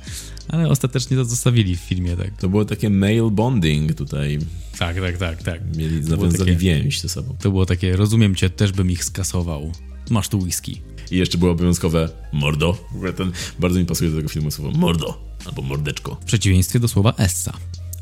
[0.47, 2.37] Ale ostatecznie to zostawili w filmie, tak.
[2.37, 4.39] To było takie male bonding tutaj.
[4.79, 5.77] Tak, tak, tak, tak.
[5.77, 7.35] Mieli nawiązali więź ze sobą.
[7.39, 9.71] To było takie, rozumiem cię, też bym ich skasował.
[10.09, 10.81] Masz tu whisky.
[11.11, 12.73] I jeszcze było obowiązkowe mordo.
[12.91, 16.17] W ogóle ten, bardzo mi pasuje do tego filmu słowo mordo albo mordeczko.
[16.21, 17.53] W przeciwieństwie do słowa essa.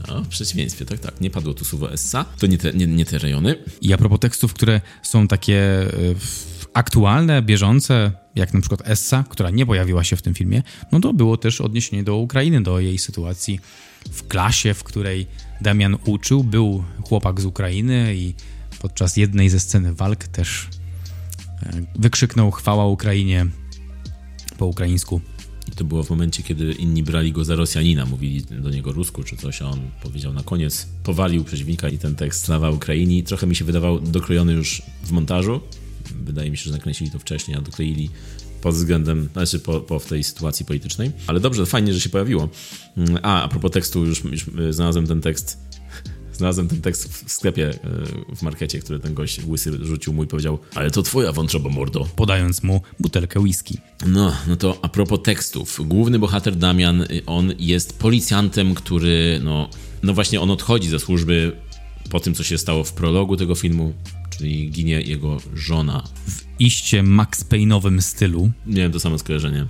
[0.07, 1.21] A, w przeciwieństwie, tak, tak.
[1.21, 2.25] Nie padło tu słowo essa.
[2.39, 3.55] To nie te, nie, nie te rejony.
[3.81, 6.15] I a propos tekstów, które są takie y,
[6.73, 11.13] aktualne, bieżące, jak na przykład Essa, która nie pojawiła się w tym filmie, no to
[11.13, 13.59] było też odniesienie do Ukrainy, do jej sytuacji
[14.11, 15.27] w klasie, w której
[15.61, 16.43] Damian uczył.
[16.43, 18.33] Był chłopak z Ukrainy i
[18.81, 20.67] podczas jednej ze sceny walk też
[21.63, 23.45] e, wykrzyknął chwała Ukrainie
[24.57, 25.21] po ukraińsku.
[25.67, 29.23] I to było w momencie, kiedy inni brali go za Rosjanina, mówili do niego rusku
[29.23, 33.47] czy coś, a on powiedział na koniec, powalił przeciwnika i ten tekst Slawa Ukraini trochę
[33.47, 35.61] mi się wydawał dokrojony już w montażu.
[36.23, 38.09] Wydaje mi się, że nakręcili to wcześniej, a dokleili
[38.61, 41.11] pod względem, znaczy po, po w tej sytuacji politycznej.
[41.27, 42.49] Ale dobrze, fajnie, że się pojawiło.
[43.21, 45.57] A, a propos tekstu, już, już znalazłem ten tekst
[46.39, 50.27] znalazłem ten tekst w sklepie e, w markecie, który ten gość łysy rzucił mu i
[50.27, 52.07] powiedział ale to twoja wątroba mordo.
[52.15, 53.77] Podając mu butelkę whisky.
[54.07, 55.79] No, no to a propos tekstów.
[55.87, 59.69] Główny bohater Damian, on jest policjantem, który no,
[60.03, 61.51] no właśnie on odchodzi ze służby
[62.09, 63.93] po tym, co się stało w prologu tego filmu,
[64.39, 66.03] czyli ginie jego żona.
[66.27, 68.51] W iście Max Payne'owym stylu.
[68.65, 69.65] Miałem to samo skojarzenie.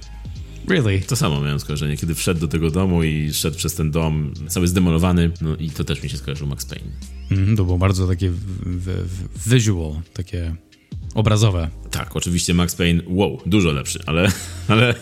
[0.67, 1.01] Really?
[1.01, 4.67] To samo miałem skojarzenie, kiedy wszedł do tego domu i szedł przez ten dom cały
[4.67, 6.91] zdemolowany, no i to też mi się skojarzył Max Payne.
[7.31, 8.31] Mm, to było bardzo takie
[9.47, 10.55] visual, takie
[11.13, 11.69] obrazowe.
[11.91, 14.31] Tak, oczywiście Max Payne, wow, dużo lepszy, ale,
[14.67, 14.95] ale,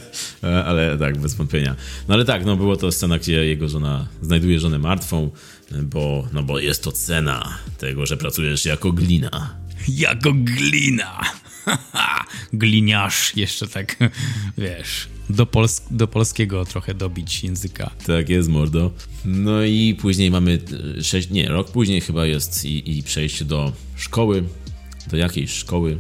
[0.66, 1.76] ale tak, bez wątpienia.
[2.08, 5.32] No ale tak, no było to scena, gdzie jego żona znajduje żonę martwą,
[5.72, 9.56] bo, no bo jest to cena tego, że pracujesz jako glina.
[9.88, 11.22] Jako glina!
[12.54, 13.98] Gliniarz, jeszcze tak,
[14.58, 17.92] wiesz, do, pols do polskiego trochę dobić języka.
[18.06, 18.92] Tak jest, mordo.
[19.26, 20.60] No i później mamy
[21.02, 24.44] sześć, nie, rok później chyba jest i, i przejście do szkoły,
[25.12, 25.98] do jakiejś szkoły,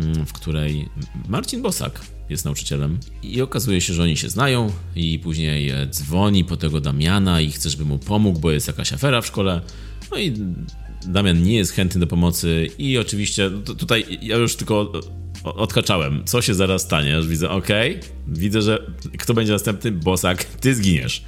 [0.00, 0.88] mm, w której
[1.28, 6.44] Marcin Bosak jest nauczycielem i okazuje się, że oni się znają i później e, dzwoni
[6.44, 9.60] po tego Damiana i chce, żeby mu pomógł, bo jest jakaś afera w szkole.
[10.10, 10.32] No i
[11.06, 14.92] Damian nie jest chętny do pomocy i oczywiście tutaj ja już tylko
[15.44, 18.86] odkaczałem, co się zaraz stanie, widzę, okej, widzę, że
[19.18, 19.92] kto będzie następny?
[19.92, 21.24] Bosak, ty zginiesz.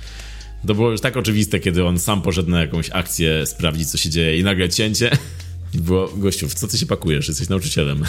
[0.66, 4.10] To było już tak oczywiste, kiedy on sam poszedł na jakąś akcję sprawdzić, co się
[4.10, 5.10] dzieje i nagle cięcie.
[5.74, 7.28] Było, gościu, w co ty się pakujesz?
[7.28, 8.04] Jesteś nauczycielem.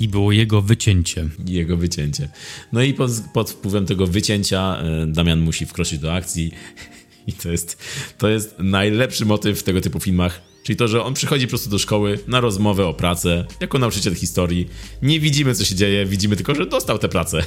[0.00, 1.28] I było jego wycięcie.
[1.46, 2.28] Jego wycięcie.
[2.72, 6.52] No i pod, pod wpływem tego wycięcia e, Damian musi wkroczyć do akcji.
[7.26, 7.82] I to jest,
[8.18, 10.40] to jest najlepszy motyw w tego typu filmach.
[10.62, 14.14] Czyli to, że on przychodzi po prostu do szkoły na rozmowę o pracę, jako nauczyciel
[14.14, 14.68] historii.
[15.02, 17.42] Nie widzimy, co się dzieje, widzimy tylko, że dostał tę pracę.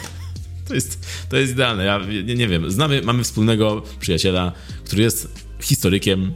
[0.68, 1.86] To jest, to jest idealne.
[1.86, 4.52] Ja nie, nie wiem, znamy, mamy wspólnego przyjaciela,
[4.86, 5.28] który jest
[5.62, 6.34] historykiem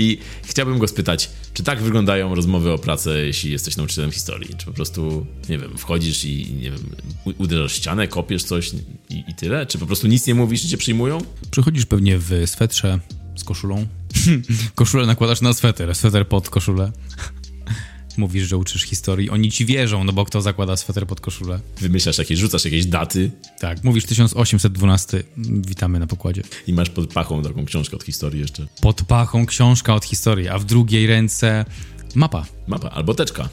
[0.00, 4.54] i chciałbym go spytać, czy tak wyglądają rozmowy o pracę, jeśli jesteś nauczycielem historii?
[4.58, 6.96] Czy po prostu, nie wiem, wchodzisz i, nie wiem,
[7.38, 8.72] uderzasz ścianę, kopiesz coś
[9.10, 9.66] i, i tyle?
[9.66, 11.18] Czy po prostu nic nie mówisz i cię przyjmują?
[11.50, 12.98] Przychodzisz pewnie w swetrze
[13.36, 13.86] z koszulą.
[14.74, 16.92] Koszulę nakładasz na sweter, sweter pod koszulę.
[18.16, 19.30] Mówisz, że uczysz historii.
[19.30, 21.60] Oni ci wierzą, no bo kto zakłada sweter pod koszulę?
[21.80, 23.30] Wymyślasz jakieś, rzucasz jakieś daty.
[23.58, 25.22] Tak, mówisz 1812.
[25.66, 26.42] Witamy na pokładzie.
[26.66, 28.66] I masz pod pachą taką książkę od historii jeszcze.
[28.80, 31.64] Pod pachą książka od historii, a w drugiej ręce
[32.14, 32.46] mapa.
[32.66, 33.48] Mapa albo teczka.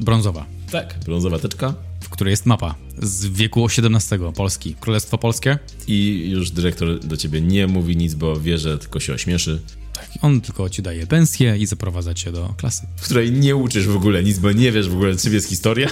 [0.00, 0.46] Brązowa.
[0.70, 1.74] Tak, brązowa teczka.
[2.00, 4.74] W której jest mapa z wieku XVII Polski.
[4.80, 5.58] Królestwo Polskie.
[5.86, 9.62] I już dyrektor do ciebie nie mówi nic, bo wie, że tylko się ośmieszy.
[10.00, 12.86] Tak, on tylko ci daje pensję i zaprowadza cię do klasy.
[12.96, 15.88] W której nie uczysz w ogóle nic, bo nie wiesz w ogóle, czym jest historia.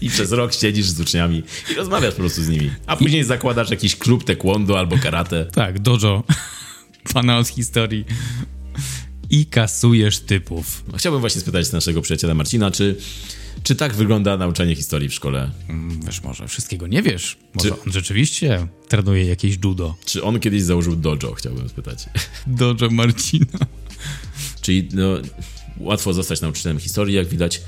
[0.00, 1.42] I przez rok siedzisz z uczniami
[1.72, 2.70] i rozmawiasz po prostu z nimi.
[2.86, 3.24] A później I...
[3.24, 5.46] zakładasz jakiś klub taekwondo albo karate.
[5.46, 6.24] Tak, dojo.
[7.12, 8.04] Pana od historii.
[9.30, 10.84] I kasujesz typów.
[10.96, 12.96] Chciałbym właśnie spytać naszego przyjaciela Marcina, czy
[13.62, 15.50] czy tak wygląda nauczanie historii w szkole?
[15.68, 17.36] Mm, wiesz, może wszystkiego nie wiesz.
[17.54, 17.82] Może czy...
[17.82, 19.94] on rzeczywiście trenuje jakieś judo.
[20.04, 22.04] Czy on kiedyś założył dojo, chciałbym spytać.
[22.46, 23.58] Dojo Marcina.
[24.60, 25.08] Czyli no,
[25.78, 27.62] łatwo zostać nauczycielem historii, jak widać,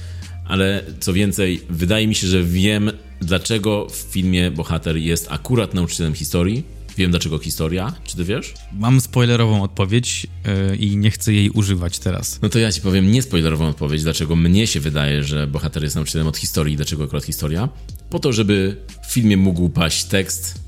[0.45, 2.91] ale co więcej, wydaje mi się, że wiem,
[3.21, 6.65] dlaczego w filmie bohater jest akurat nauczycielem historii,
[6.97, 8.55] Wiem dlaczego historia, czy ty wiesz?
[8.73, 10.27] Mam spoilerową odpowiedź
[10.71, 12.39] yy, i nie chcę jej używać teraz.
[12.43, 16.27] No to ja ci powiem niespoilerową odpowiedź, dlaczego mnie się wydaje, że bohater jest nauczycielem
[16.27, 17.69] od historii, dlaczego akurat historia.
[18.11, 20.63] Po to, żeby w filmie mógł paść tekst.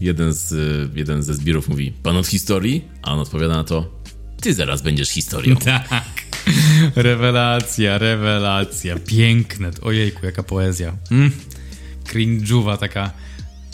[0.00, 0.54] Jeden, z,
[0.96, 2.84] jeden ze zbiorów mówi, pan od historii?
[3.02, 4.02] A on odpowiada na to,
[4.40, 5.56] ty zaraz będziesz historią.
[5.64, 6.22] Tak.
[6.96, 8.98] Rewelacja, rewelacja.
[8.98, 9.70] Piękne.
[9.82, 10.96] Ojejku, jaka poezja.
[11.10, 11.30] Mm.
[12.80, 13.10] Taka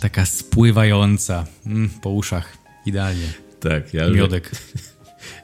[0.00, 2.58] taka spływająca mm, po uszach.
[2.86, 3.32] Idealnie.
[3.60, 4.50] Tak, ja Miodek.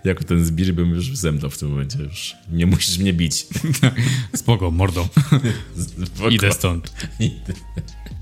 [0.04, 1.98] Jako ten zbir bym już zemdlał w tym momencie.
[1.98, 3.46] Już nie musisz mnie bić.
[4.34, 5.08] Spoko, mordo.
[6.14, 6.30] Spoko.
[6.30, 6.92] Idę stąd.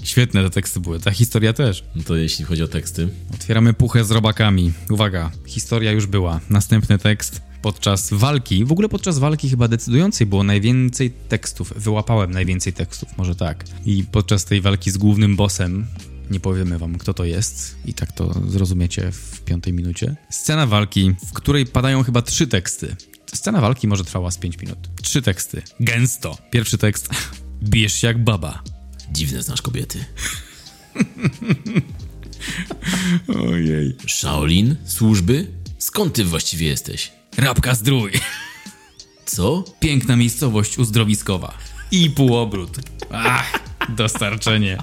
[0.03, 1.01] Świetne te teksty były.
[1.01, 1.85] Ta historia też.
[1.97, 3.09] No to jeśli chodzi o teksty.
[3.35, 4.73] Otwieramy puchę z robakami.
[4.91, 6.41] Uwaga, historia już była.
[6.51, 7.43] Następny tekst.
[7.63, 11.73] Podczas walki, w ogóle podczas walki chyba decydującej było najwięcej tekstów.
[11.77, 13.65] Wyłapałem najwięcej tekstów, może tak.
[13.85, 15.87] I podczas tej walki z głównym bossem,
[16.33, 20.17] nie powiemy wam kto to jest i tak to zrozumiecie w piątej minucie.
[20.31, 22.97] Scena walki, w której padają chyba trzy teksty.
[23.35, 24.79] Scena walki może trwała z pięć minut.
[25.03, 25.63] Trzy teksty.
[25.81, 26.39] Gęsto.
[26.51, 27.09] Pierwszy tekst.
[27.63, 28.63] Bierz się jak baba.
[29.13, 30.05] Dziwne znasz kobiety.
[33.51, 33.97] Ojej.
[34.09, 34.77] Shaolin?
[34.85, 35.47] Służby?
[35.79, 37.13] Skąd ty właściwie jesteś?
[37.37, 38.13] Rabka zdrój.
[39.27, 39.65] Co?
[39.81, 41.59] Piękna miejscowość uzdrowiskowa.
[41.91, 42.77] I półobrót.
[43.11, 44.79] Ach, dostarczenie.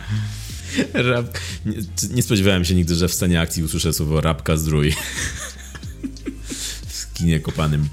[0.93, 1.37] Rap...
[1.65, 1.77] Nie,
[2.15, 4.93] nie spodziewałem się nigdy, że w scenie akcji usłyszę słowo rabka zdrój.
[6.87, 7.89] w kinie kopanym.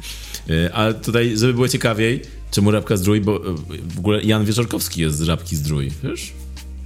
[0.50, 3.54] E, A tutaj, żeby było ciekawiej, czemu rabka zdrój, bo e,
[3.94, 6.32] w ogóle Jan Wieczorkowski jest z rabki zdrój, wiesz?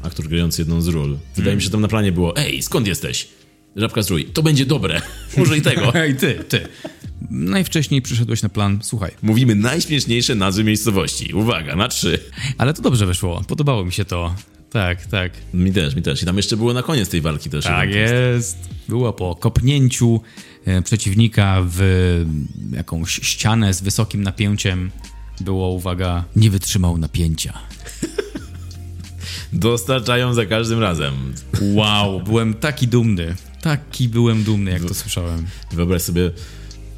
[0.03, 1.19] Aktor grający jedną z ról.
[1.37, 3.29] Wydaje mi się, że tam na planie było, ej, skąd jesteś?
[3.77, 5.03] Rabka zdrój, to będzie dobre.
[5.43, 5.95] Użyj tego.
[6.01, 6.69] Ej, ty, ty.
[7.31, 9.11] Najwcześniej przyszedłeś na plan, słuchaj.
[9.23, 11.35] Mówimy najśmieszniejsze nazwy miejscowości.
[11.35, 12.19] Uwaga, na trzy.
[12.59, 14.35] Ale to dobrze wyszło, podobało mi się to.
[14.71, 15.33] Tak, tak.
[15.55, 16.23] Mi też, mi też.
[16.23, 17.65] I tam jeszcze było na koniec tej walki też.
[17.65, 18.59] Tak jest.
[18.89, 20.21] Było po kopnięciu
[20.65, 21.81] e, przeciwnika w
[22.73, 24.91] jakąś ścianę z wysokim napięciem.
[25.41, 27.59] Było, uwaga, nie wytrzymał napięcia.
[29.53, 31.15] Dostarczają za każdym razem.
[31.61, 33.35] Wow, byłem taki dumny.
[33.63, 35.47] Taki byłem dumny, jak to słyszałem.
[35.73, 36.31] Wyobraź sobie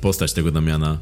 [0.00, 0.98] postać tego Damiana,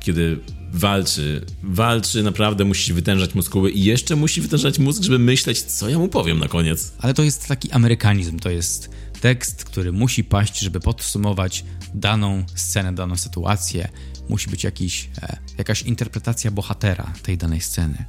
[0.00, 0.38] kiedy
[0.74, 5.98] walczy, walczy, naprawdę musi wytężać muskuły i jeszcze musi wytężać mózg, żeby myśleć, co ja
[5.98, 6.92] mu powiem na koniec.
[6.98, 11.64] Ale to jest taki amerykanizm, to jest tekst, który musi paść, żeby podsumować
[11.94, 13.88] daną scenę, daną sytuację.
[14.28, 18.04] Musi być jakiś, e, jakaś interpretacja bohatera tej danej sceny.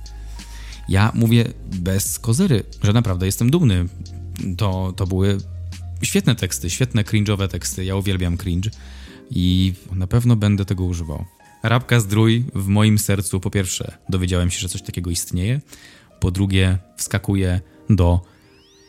[0.89, 3.88] Ja mówię bez kozery, że naprawdę jestem dumny.
[4.57, 5.38] To, to były
[6.01, 7.86] świetne teksty, świetne cringe'owe teksty.
[7.86, 8.70] Ja uwielbiam cringe
[9.30, 11.26] i na pewno będę tego używał.
[11.70, 15.61] Rabka Zdrój w moim sercu, po pierwsze, dowiedziałem się, że coś takiego istnieje.
[16.20, 18.22] Po drugie, wskakuje do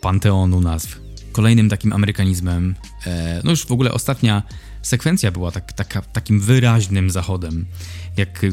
[0.01, 1.01] panteonu nazw.
[1.33, 2.75] Kolejnym takim amerykanizmem,
[3.07, 4.43] e, no już w ogóle ostatnia
[4.83, 7.67] sekwencja była tak, taka, takim wyraźnym zachodem,
[8.17, 8.53] jak y,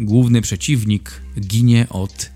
[0.00, 2.30] główny przeciwnik ginie od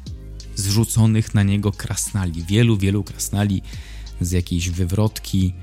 [0.54, 3.62] zrzuconych na niego krasnali, wielu, wielu krasnali
[4.20, 5.54] z jakiejś wywrotki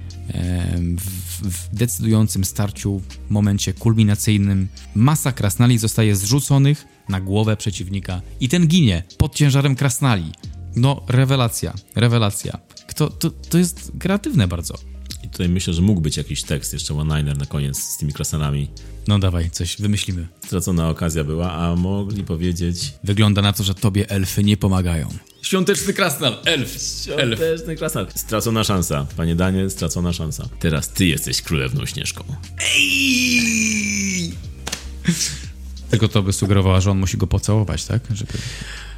[1.42, 4.68] w, decydującym starciu, momencie kulminacyjnym.
[4.96, 10.32] Masa krasnali zostaje zrzuconych na głowę przeciwnika i ten ginie pod ciężarem krasnali.
[10.76, 12.60] No, rewelacja, rewelacja.
[12.88, 14.76] Kto, to, to jest kreatywne bardzo.
[15.24, 18.70] I tutaj myślę, że mógł być jakiś tekst, jeszcze one-liner na koniec z tymi krasnalami.
[19.08, 20.28] No dawaj, coś wymyślimy.
[20.46, 22.94] Stracona okazja była, a mogli powiedzieć...
[23.04, 25.10] Wygląda na to, że tobie elfy nie pomagają.
[25.42, 26.78] Świąteczny krasnal, elf,
[27.18, 27.40] elf.
[27.40, 28.08] Świąteczny krasnal.
[28.16, 29.06] Stracona szansa.
[29.18, 30.50] Panie Daniel, stracona szansa.
[30.60, 32.24] Teraz ty jesteś królewną Śnieżką.
[35.90, 38.02] Tylko to by sugerowała, że on musi go pocałować, tak?
[38.14, 38.34] Żeby...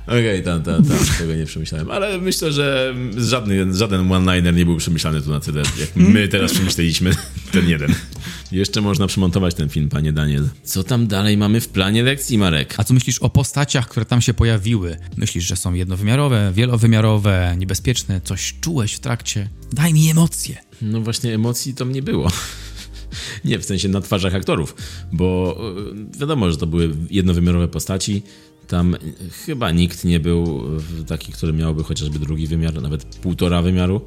[0.08, 1.92] Okej, tam, tam, tam, tego nie przemyślałem.
[1.92, 6.54] Ale myślę, że żadny, żaden one-liner nie był przemyślany tu na tyle, jak my teraz
[6.54, 7.12] przemyśleliśmy
[7.52, 7.96] ten jeden.
[8.52, 10.50] Jeszcze można przymontować ten film, panie Daniel.
[10.64, 12.74] Co tam dalej mamy w planie lekcji, Marek?
[12.78, 14.98] A co myślisz o postaciach, które tam się pojawiły?
[15.18, 18.22] Myślisz, że są jednowymiarowe, wielowymiarowe, niebezpieczne?
[18.22, 19.50] Coś czułeś w trakcie?
[19.74, 20.56] Daj mi emocje.
[20.82, 22.32] No właśnie emocji to nie było.
[23.46, 24.76] Nie, w sensie na twarzach aktorów,
[25.12, 25.58] bo
[26.16, 28.24] y, wiadomo, że to były jednowymiarowe postaci.
[28.72, 28.96] Tam
[29.46, 30.64] chyba nikt nie był
[31.08, 34.02] taki, który miałby chociażby drugi wymiar, nawet półtora wymiaru.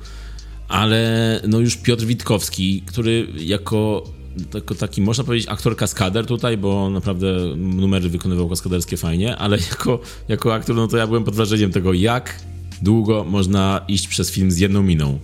[0.68, 4.10] Ale no już Piotr Witkowski, który jako,
[4.54, 10.00] jako taki, można powiedzieć, aktor kaskader tutaj, bo naprawdę numery wykonywał kaskaderskie fajnie, ale jako,
[10.28, 12.40] jako aktor, no to ja byłem pod wrażeniem tego, jak
[12.82, 15.18] długo można iść przez film z jedną miną.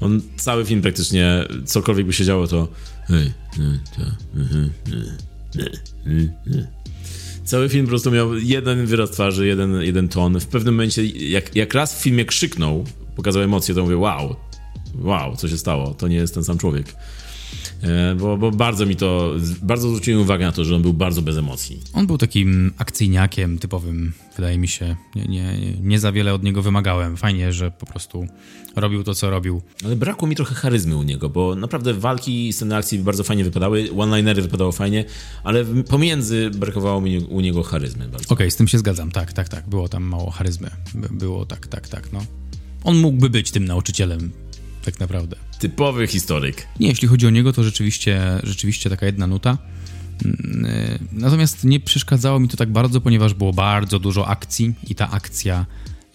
[0.00, 2.68] On cały film praktycznie, cokolwiek by się działo, to.
[3.06, 4.02] Hej, hej, to,
[4.40, 4.70] mhm,
[5.54, 5.70] hej,
[6.04, 6.77] hej, hej.
[7.48, 10.40] Cały film po prostu miał jeden wyraz twarzy, jeden, jeden ton.
[10.40, 12.84] W pewnym momencie, jak, jak raz w filmie krzyknął,
[13.16, 14.36] pokazał emocje, to mówię: Wow,
[14.94, 15.94] wow, co się stało?
[15.94, 16.86] To nie jest ten sam człowiek.
[17.82, 21.22] E, Bo, bo bardzo mi to, bardzo zwróciłem uwagę na to, że on był bardzo
[21.22, 21.80] bez emocji.
[21.92, 24.96] On był takim akcyjniakiem typowym, wydaje mi się.
[25.16, 27.16] Nie, nie, nie za wiele od niego wymagałem.
[27.16, 28.26] Fajnie, że po prostu
[28.76, 29.62] robił to, co robił.
[29.84, 33.44] Ale brakło mi trochę charyzmy u niego, bo naprawdę walki i sceny akcji bardzo fajnie
[33.44, 35.04] wypadały, one-linery wypadało fajnie,
[35.44, 38.34] ale pomiędzy brakowało mi u niego charyzmy bardzo.
[38.34, 39.10] Okej, z tym się zgadzam.
[39.10, 39.68] Tak, tak, tak.
[39.68, 40.70] Było tam mało charyzmy.
[40.94, 42.24] By- Było tak, tak, tak, no.
[42.84, 44.30] On mógłby być tym nauczycielem
[44.84, 45.36] tak naprawdę.
[45.58, 46.66] Typowy historyk.
[46.80, 49.58] Nie, jeśli chodzi o niego, to rzeczywiście, rzeczywiście taka jedna nuta.
[50.24, 54.94] Mm, y, natomiast nie przeszkadzało mi to tak bardzo, ponieważ było bardzo dużo akcji i
[54.94, 55.66] ta akcja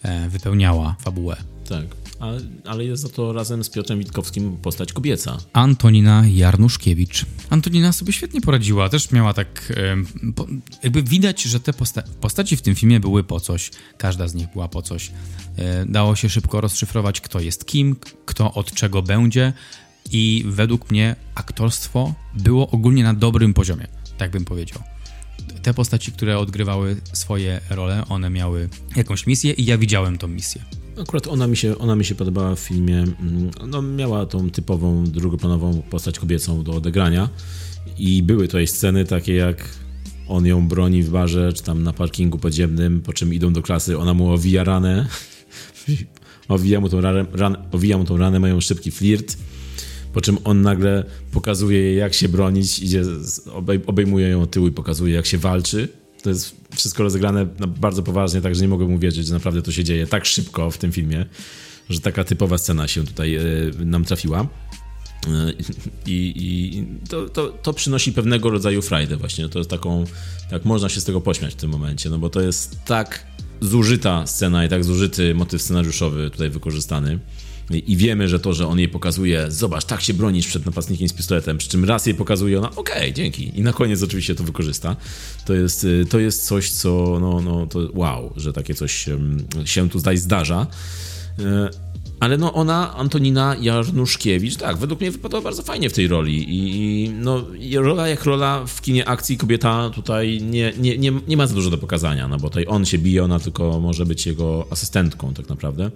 [0.02, 1.36] e, wypełniała fabułę.
[1.68, 1.84] Tak,
[2.24, 5.38] ale, ale jest za to razem z Piotrem Witkowskim postać kobieca.
[5.52, 7.26] Antonina Jarnuszkiewicz.
[7.50, 9.72] Antonina sobie świetnie poradziła, też miała tak.
[10.82, 13.70] Jakby widać, że te posta postaci w tym filmie były po coś.
[13.98, 15.10] Każda z nich była po coś.
[15.56, 17.96] E, Dało się szybko rozszyfrować, kto jest kim,
[18.26, 19.52] kto od czego będzie,
[20.12, 23.86] i według mnie aktorstwo było ogólnie na dobrym poziomie,
[24.18, 24.82] tak bym powiedział.
[25.62, 30.64] Te postaci, które odgrywały swoje role, one miały jakąś misję i ja widziałem tą misję.
[31.00, 32.98] Akurat ona mi się, ona mi się podobała w filmie.
[32.98, 37.28] mm, No, miała tą typową, drugoplanową postać kobiecą do odegrania
[37.98, 39.68] i były tutaj sceny takie jak
[40.28, 43.98] on ją broni w barze, czy tam na parkingu podziemnym, po czym idą do klasy,
[43.98, 45.06] ona mu owija ranę,
[46.48, 49.38] owija mu tą ranę, ran, owija mu tą ranę, mają szybki flirt,
[50.12, 53.02] po czym on nagle pokazuje jej, jak się bronić, idzie,
[53.86, 55.88] obejmuje ją od tyłu i pokazuje, jak się walczy.
[56.24, 57.46] To jest wszystko rozegrane
[57.80, 60.78] bardzo poważnie, także nie mogę mu wierzyć, że naprawdę to się dzieje tak szybko w
[60.78, 61.26] tym filmie,
[61.90, 63.42] że taka typowa scena się tutaj e,
[63.84, 64.40] nam trafiła.
[64.40, 65.52] E,
[66.06, 69.48] I, i to, to, to przynosi pewnego rodzaju frajdę właśnie.
[69.48, 70.04] To jest taką,
[70.50, 73.26] tak można się z tego pośmiać w tym momencie, no bo to jest tak
[73.60, 77.18] zużyta scena i tak zużyty motyw scenariuszowy tutaj wykorzystany.
[77.70, 81.12] I wiemy, że to, że on jej pokazuje, zobacz, tak się bronisz przed napastnikiem z
[81.12, 83.58] pistoletem, przy czym raz jej pokazuje, ona, okej, dzięki.
[83.58, 84.96] I na koniec oczywiście to wykorzysta.
[85.46, 89.08] To jest, y, to jest coś, co, no, no, to wow, że takie coś
[89.64, 90.66] się tutaj zdarza.
[91.38, 91.68] E,
[92.20, 97.08] Ale no ona, Antonina Jarnuszkiewicz, tak, według mnie wypadała bardzo fajnie w tej roli i
[97.10, 97.44] no
[97.76, 101.70] rola jak rola w kinie akcji kobieta tutaj nie, nie, nie, nie ma za dużo
[101.70, 105.48] do pokazania, no bo tutaj on się bije, ona tylko może być jego asystentką tak
[105.48, 105.90] naprawdę.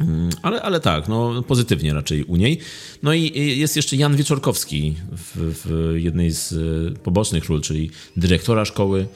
[0.00, 2.58] Mm, Ale, ale tak, no pozytywnie raczej u niej.
[3.02, 8.64] No i jest jeszcze Jan Wieczorkowski w, w jednej z y, pobocznych ról, czyli dyrektora
[8.64, 9.06] szkoły,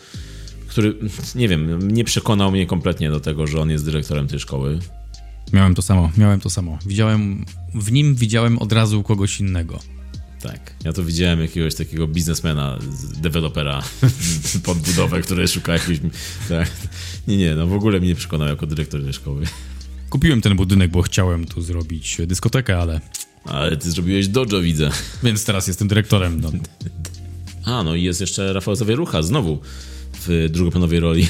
[0.66, 0.94] który,
[1.34, 4.78] nie wiem, nie przekonał mnie kompletnie do tego, że on jest dyrektorem tej szkoły.
[5.52, 6.78] Miałem to samo, miałem to samo.
[6.86, 9.78] Widziałem, w nim widziałem od razu kogoś innego.
[10.42, 12.78] Tak, ja to widziałem jakiegoś takiego biznesmena,
[13.22, 13.82] dewelopera
[14.64, 15.98] pod budowę, który szuka jakiegoś...
[16.48, 16.70] Tak.
[17.28, 19.46] Nie, nie, no w ogóle mnie nie przekonał jako dyrektor tej szkoły.
[20.12, 23.00] Kupiłem ten budynek, bo chciałem tu zrobić dyskotekę, ale...
[23.44, 24.90] Ale ty zrobiłeś dojo, widzę.
[25.22, 26.40] Więc teraz jestem dyrektorem.
[26.40, 26.52] No.
[27.64, 29.60] A, no i jest jeszcze Rafał Zawierucha, znowu
[30.26, 31.28] w drugoplanowej roli.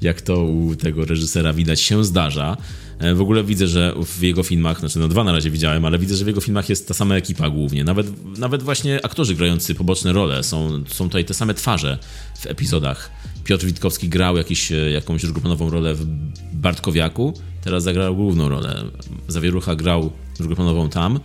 [0.00, 2.56] Jak to u tego reżysera widać się zdarza.
[2.98, 5.98] E, W ogóle widzę, że w jego filmach, znaczy no dwa na razie widziałem, ale
[5.98, 7.84] widzę, że w jego filmach jest ta sama ekipa głównie.
[7.84, 11.98] Nawet, nawet właśnie aktorzy grający poboczne role są, są tutaj te same twarze
[12.38, 13.10] w epizodach.
[13.44, 16.06] Piotr Witkowski grał jakiś, e, jakąś drugoplanową rolę w
[16.52, 17.34] Bartkowiaku,
[17.64, 18.84] teraz zagrał główną rolę.
[19.28, 21.20] Zawierucha grał drugoplanową tam.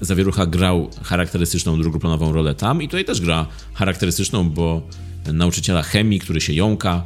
[0.00, 4.82] Zawierucha grał charakterystyczną drugoplanową rolę tam i tutaj też gra charakterystyczną, bo
[5.32, 7.02] nauczyciela chemii, który się jąka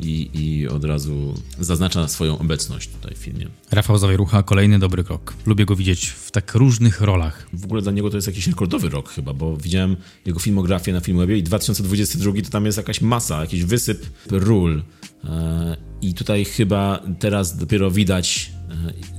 [0.00, 3.46] i, i od razu zaznacza swoją obecność tutaj w filmie.
[3.70, 5.34] Rafał Zawierucha, kolejny dobry krok.
[5.46, 7.46] Lubię go widzieć w tak różnych rolach.
[7.52, 11.00] W ogóle dla niego to jest jakiś rekordowy rok chyba, bo widziałem jego filmografię na
[11.00, 14.82] Filmwebie i 2022 to tam jest jakaś masa, jakiś wysyp ról.
[15.24, 18.52] E, I tutaj chyba teraz dopiero widać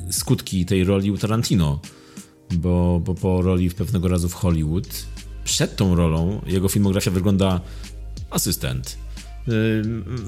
[0.10, 1.80] e, skutki tej roli u Tarantino,
[2.54, 5.06] bo, bo po roli w pewnego razu w Hollywood,
[5.44, 7.62] przed tą rolą jego filmografia wygląda
[8.30, 8.98] asystent,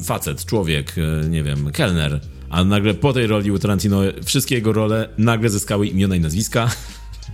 [0.04, 4.74] facet, człowiek, y, nie wiem, kelner, a nagle po tej roli u Tarantino wszystkie jego
[4.74, 6.70] role nagle zyskały imiona i nazwiska.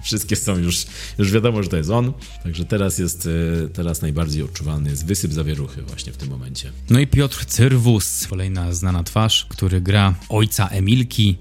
[0.04, 0.86] Wszystkie są już,
[1.18, 2.14] już wiadomo, że to jest on.
[2.44, 6.72] Także teraz jest, y, teraz najbardziej odczuwalny jest wysyp zawieruchy właśnie w tym momencie.
[6.90, 11.38] No i Piotr Cyrwus, kolejna znana twarz, który gra ojca Emilki,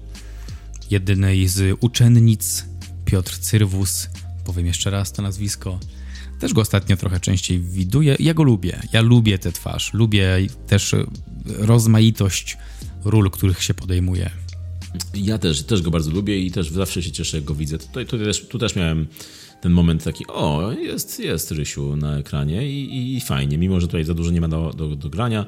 [0.91, 2.65] jednej z uczennic.
[3.05, 4.09] Piotr Cyrwus,
[4.45, 5.79] powiem jeszcze raz to nazwisko.
[6.43, 8.15] Też go ostatnio trochę częściej widuję.
[8.19, 8.81] Ja go lubię.
[8.93, 9.93] Ja lubię tę twarz.
[9.93, 11.05] Lubię też e,
[11.45, 12.57] rozmaitość
[13.05, 14.29] ról, których się podejmuje.
[15.15, 17.77] Ja też, też go bardzo lubię i też zawsze się cieszę, jak go widzę.
[17.77, 19.07] Tutaj, tutaj też, tu też miałem
[19.61, 24.03] ten moment taki, o, jest, jest Rysiu na ekranie i, i fajnie, mimo że tutaj
[24.03, 25.45] za dużo nie ma do, do, do grania,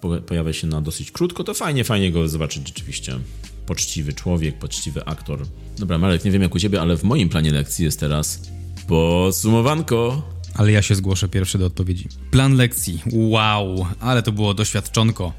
[0.00, 3.18] po- pojawia się na dosyć krótko, to fajnie, fajnie go zobaczyć rzeczywiście.
[3.66, 5.46] Poczciwy człowiek, poczciwy aktor.
[5.78, 8.57] Dobra, Marek, nie wiem jak u ciebie, ale w moim planie lekcji jest teraz
[8.88, 10.22] podsumowanko.
[10.54, 12.08] Ale ja się zgłoszę pierwszy do odpowiedzi.
[12.30, 13.02] Plan lekcji.
[13.12, 15.32] Wow, ale to było doświadczonko.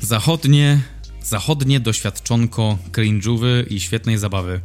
[0.00, 0.80] Zachodnie,
[1.22, 4.60] zachodnie doświadczonko cringe'ówy i świetnej zabawy.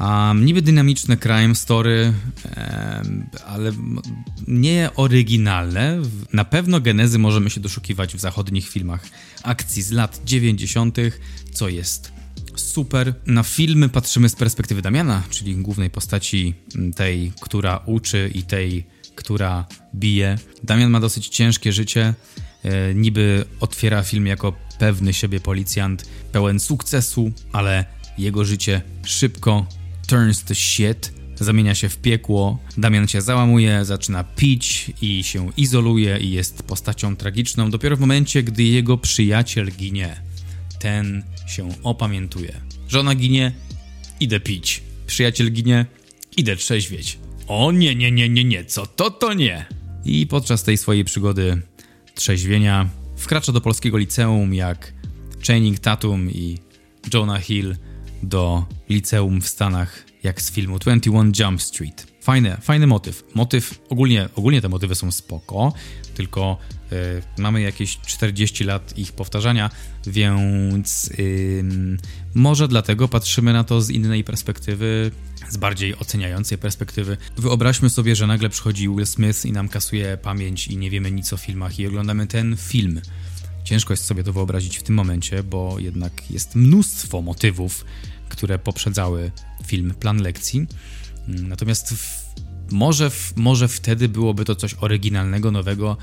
[0.00, 2.12] Um, niby dynamiczne crime story,
[2.56, 3.72] em, ale
[4.48, 6.02] nie oryginalne.
[6.32, 9.06] Na pewno genezy możemy się doszukiwać w zachodnich filmach
[9.42, 10.96] akcji z lat 90.,
[11.52, 12.17] co jest
[12.60, 13.14] super.
[13.26, 16.54] Na filmy patrzymy z perspektywy Damiana, czyli głównej postaci
[16.96, 20.38] tej, która uczy i tej, która bije.
[20.62, 22.14] Damian ma dosyć ciężkie życie.
[22.64, 27.84] E, niby otwiera film jako pewny siebie policjant, pełen sukcesu, ale
[28.18, 29.66] jego życie szybko
[30.06, 32.58] turns to shit, zamienia się w piekło.
[32.76, 38.42] Damian się załamuje, zaczyna pić i się izoluje i jest postacią tragiczną dopiero w momencie,
[38.42, 40.22] gdy jego przyjaciel ginie.
[40.78, 42.60] Ten się opamiętuje.
[42.88, 43.52] Żona ginie,
[44.20, 44.82] idę pić.
[45.06, 45.86] Przyjaciel ginie,
[46.36, 47.18] idę trzeźwieć.
[47.48, 49.66] O nie, nie, nie, nie, nie, co to, to nie.
[50.04, 51.62] I podczas tej swojej przygody
[52.14, 54.92] trzeźwienia wkracza do polskiego liceum jak
[55.46, 56.58] Channing Tatum i
[57.14, 57.76] Jonah Hill
[58.22, 62.06] do liceum w Stanach jak z filmu 21 Jump Street.
[62.28, 63.24] Fajny, fajny motyw.
[63.34, 65.72] Motyw, ogólnie, ogólnie te motywy są spoko,
[66.14, 66.58] tylko
[66.92, 69.70] y, mamy jakieś 40 lat ich powtarzania,
[70.06, 71.64] więc y,
[72.34, 75.10] może dlatego patrzymy na to z innej perspektywy,
[75.48, 77.16] z bardziej oceniającej perspektywy.
[77.36, 81.32] Wyobraźmy sobie, że nagle przychodzi Will Smith i nam kasuje pamięć i nie wiemy nic
[81.32, 83.00] o filmach i oglądamy ten film.
[83.64, 87.84] Ciężko jest sobie to wyobrazić w tym momencie, bo jednak jest mnóstwo motywów,
[88.28, 89.30] które poprzedzały
[89.66, 90.66] film Plan Lekcji.
[91.28, 91.94] Natomiast
[92.70, 95.96] może, w, może wtedy byłoby to coś oryginalnego, nowego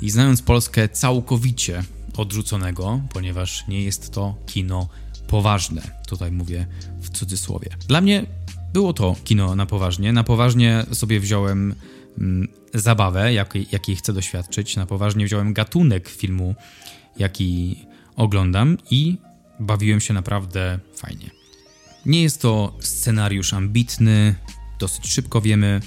[0.00, 1.82] i znając Polskę całkowicie
[2.16, 4.88] odrzuconego, ponieważ nie jest to kino
[5.28, 5.82] poważne.
[6.06, 6.66] Tutaj mówię
[7.00, 7.68] w cudzysłowie.
[7.88, 8.26] Dla mnie
[8.72, 10.12] było to kino na poważnie.
[10.12, 11.74] Na poważnie sobie wziąłem
[12.18, 14.76] mm, zabawę, jakiej, jakiej chcę doświadczyć.
[14.76, 16.54] Na poważnie wziąłem gatunek filmu,
[17.18, 17.76] jaki
[18.16, 19.18] oglądam i
[19.60, 21.30] bawiłem się naprawdę fajnie.
[22.06, 24.34] Nie jest to scenariusz ambitny,
[24.78, 25.80] dosyć szybko wiemy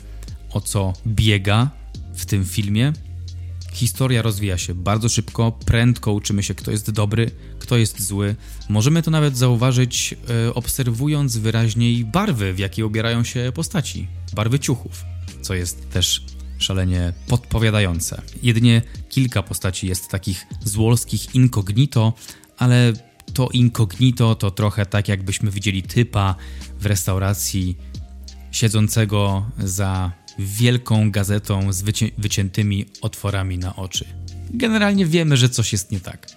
[0.56, 1.70] o co biega
[2.14, 2.94] w tym filmie.
[3.74, 8.36] Historia rozwija się bardzo szybko, prędko uczymy się, kto jest dobry, kto jest zły.
[8.70, 10.16] Możemy to nawet zauważyć,
[10.48, 15.06] e, obserwując wyraźniej barwy, w jakie ubierają się postaci, barwy ciuchów,
[15.42, 16.26] co jest też
[16.58, 18.22] szalenie podpowiadające.
[18.44, 22.14] Jedynie kilka postaci jest takich złolskich incognito,
[22.58, 22.94] ale
[23.34, 26.36] to incognito to trochę tak, jakbyśmy widzieli typa
[26.80, 27.78] w restauracji
[28.52, 34.06] siedzącego za wielką gazetą z wycię wyciętymi otworami na oczy.
[34.54, 36.28] Generalnie wiemy, że coś jest nie tak.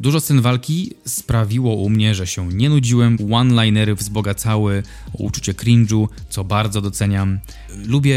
[0.00, 4.82] Dużo scen walki sprawiło u mnie, że się nie nudziłem, one-linery wzbogacały
[5.12, 7.38] uczucie cringe'u, co bardzo doceniam.
[7.86, 8.16] Lubię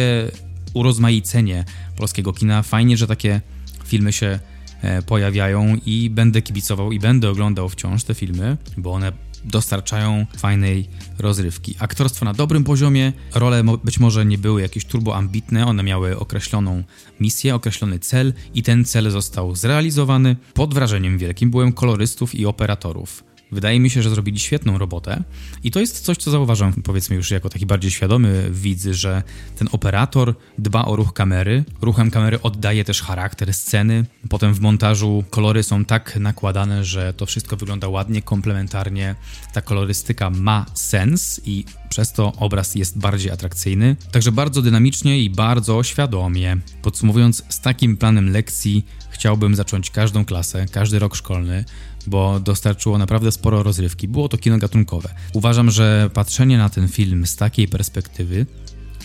[0.74, 1.66] urozmaicenie
[1.96, 2.64] polskiego kina.
[2.64, 3.42] Fajnie, że takie
[3.86, 4.40] filmy się
[4.82, 9.12] E, pojawiają i będę kibicował i będę oglądał wciąż te filmy, bo one
[9.44, 10.88] dostarczają fajnej
[11.20, 11.76] rozrywki.
[11.80, 16.84] Aktorstwo na dobrym poziomie, role być może nie były jakieś turbo ambitne, one miały określoną
[17.20, 20.36] misję, określony cel i ten cel został zrealizowany.
[20.54, 23.31] Pod wrażeniem wielkim byłem kolorystów i operatorów.
[23.52, 25.24] Wydaje mi się, że zrobili świetną robotę
[25.64, 29.24] i to jest coś, co zauważam, powiedzmy już jako taki bardziej świadomy widz, że
[29.58, 35.24] ten operator dba o ruch kamery, ruchem kamery oddaje też charakter sceny, potem w montażu
[35.30, 39.16] kolory są tak nakładane, że to wszystko wygląda ładnie, komplementarnie,
[39.54, 45.30] ta kolorystyka ma sens i przez to obraz jest bardziej atrakcyjny, także bardzo dynamicznie i
[45.30, 46.58] bardzo świadomie.
[46.82, 51.66] Podsumowując, z takim planem lekcji chciałbym zacząć każdą klasę, każdy rok szkolny,
[52.08, 54.08] bo dostarczyło naprawdę sporo rozrywki.
[54.08, 55.10] Było to kino gatunkowe.
[55.34, 58.46] Uważam, że patrzenie na ten film z takiej perspektywy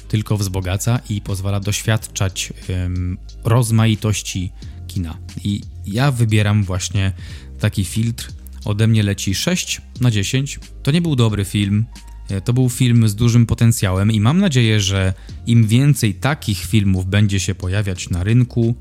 [0.09, 4.53] tylko wzbogaca i pozwala doświadczać um, rozmaitości
[4.87, 5.19] kina.
[5.45, 7.13] I ja wybieram właśnie
[7.61, 8.33] taki filtr.
[8.65, 10.61] Ode mnie leci 6 na 10.
[10.83, 11.87] To nie był dobry film.
[12.29, 15.15] E, to był film z dużym potencjałem i mam nadzieję, że
[15.47, 18.75] im więcej takich filmów będzie się pojawiać na rynku,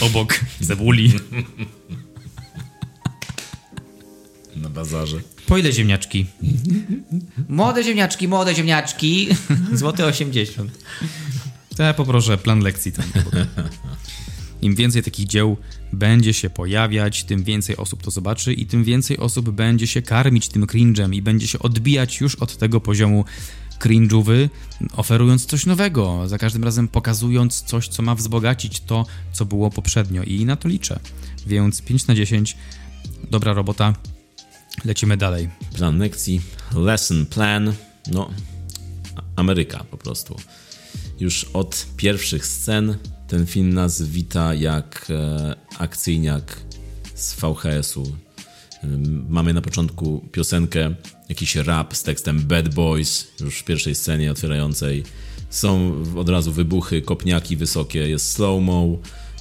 [0.00, 1.12] obok cebuli,
[4.58, 5.20] na bazarze.
[5.46, 6.26] Po ile ziemniaczki?
[7.48, 9.28] Młode ziemniaczki, młode ziemniaczki.
[9.72, 10.78] Złoty 80.
[11.76, 13.04] To ja poproszę plan lekcji tam.
[14.62, 15.56] Im więcej takich dzieł
[15.92, 20.48] będzie się pojawiać, tym więcej osób to zobaczy i tym więcej osób będzie się karmić
[20.48, 23.24] tym cringe'em i będzie się odbijać już od tego poziomu
[23.80, 24.48] cringe'owy,
[24.96, 30.22] oferując coś nowego, za każdym razem pokazując coś, co ma wzbogacić to, co było poprzednio
[30.22, 31.00] i na to liczę.
[31.46, 32.56] Więc 5 na 10,
[33.30, 33.94] dobra robota,
[34.84, 35.48] Lecimy dalej.
[35.74, 36.40] Plan lekcji,
[36.74, 37.72] lesson plan,
[38.10, 38.30] no
[39.36, 40.36] Ameryka po prostu.
[41.20, 42.96] Już od pierwszych scen
[43.28, 46.60] ten film nas wita jak e, akcyjniak
[47.14, 48.16] z VHS-u.
[49.28, 50.94] Mamy na początku piosenkę,
[51.28, 55.04] jakiś rap z tekstem Bad Boys, już w pierwszej scenie otwierającej.
[55.50, 58.98] Są od razu wybuchy, kopniaki wysokie, jest slow-mo,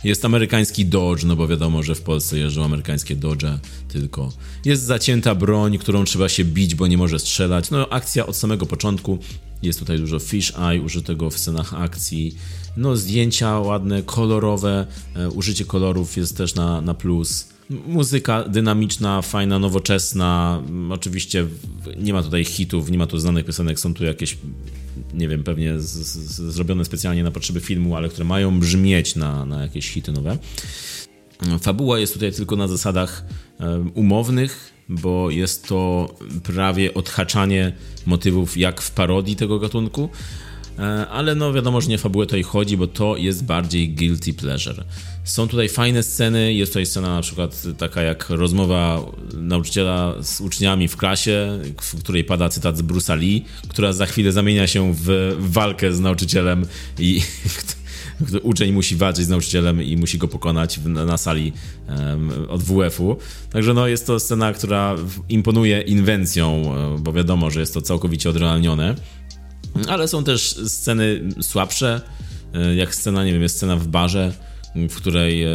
[0.08, 3.46] Jest amerykański Dodge, no bo wiadomo, że w Polsce jeżdżą amerykańskie Dodge
[3.88, 4.32] tylko.
[4.66, 7.72] Jest zacięta broń, którą trzeba się bić, bo nie może strzelać.
[7.72, 9.20] No akcja od samego początku.
[9.62, 12.36] Jest tutaj dużo fish eye użytego w scenach akcji.
[12.78, 14.88] No zdjęcia ładne, kolorowe.
[15.16, 17.48] E, użycie kolorów jest też na, na plus.
[17.70, 20.62] Muzyka dynamiczna, fajna, nowoczesna.
[20.90, 21.48] Oczywiście
[21.98, 24.38] nie ma tutaj hitów, nie ma tu znanych piosenek, są tu jakieś,
[25.14, 29.46] nie wiem, pewnie z, z, zrobione specjalnie na potrzeby filmu, ale które mają brzmieć na,
[29.46, 30.38] na jakieś hity nowe.
[31.62, 33.26] Fabuła jest tutaj tylko na zasadach
[33.94, 36.10] umownych, bo jest to
[36.44, 37.74] prawie odhaczanie
[38.06, 40.10] motywów jak w parodii tego gatunku,
[41.12, 44.84] ale no wiadomo, że nie fabułę tutaj chodzi, bo to jest bardziej guilty pleasure.
[45.24, 49.02] Są tutaj fajne sceny, jest tutaj scena na przykład taka jak rozmowa
[49.34, 54.32] nauczyciela z uczniami w klasie, w której pada cytat z Bruce'a Lee, która za chwilę
[54.32, 56.66] zamienia się w walkę z nauczycielem
[57.00, 57.22] i
[58.44, 61.54] uczeń musi walczyć z nauczycielem i musi go pokonać na, sali
[62.50, 63.18] od WF-u.
[63.52, 64.96] Także no, jest to scena, która
[65.30, 68.96] imponuje inwencją, e, bo wiadomo, że jest to całkowicie odrealnione.
[69.88, 72.02] Ale są też sceny słabsze,
[72.54, 74.34] e, jak scena, nie wiem, jest scena w barze,
[74.76, 75.50] w której e,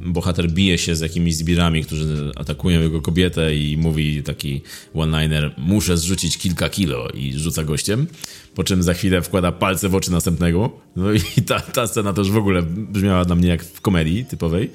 [0.00, 4.62] bohater bije się z jakimiś zbirami, którzy atakują jego kobietę i mówi taki
[4.94, 8.06] one-liner muszę zrzucić kilka kilo i rzuca gościem,
[8.54, 10.70] po czym za chwilę wkłada palce w oczy następnego.
[10.96, 14.70] No i ta, ta scena też w ogóle brzmiała dla mnie jak w komedii typowej.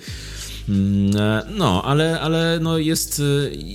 [0.70, 3.24] Mm, e, no, ale, ale no jest, e,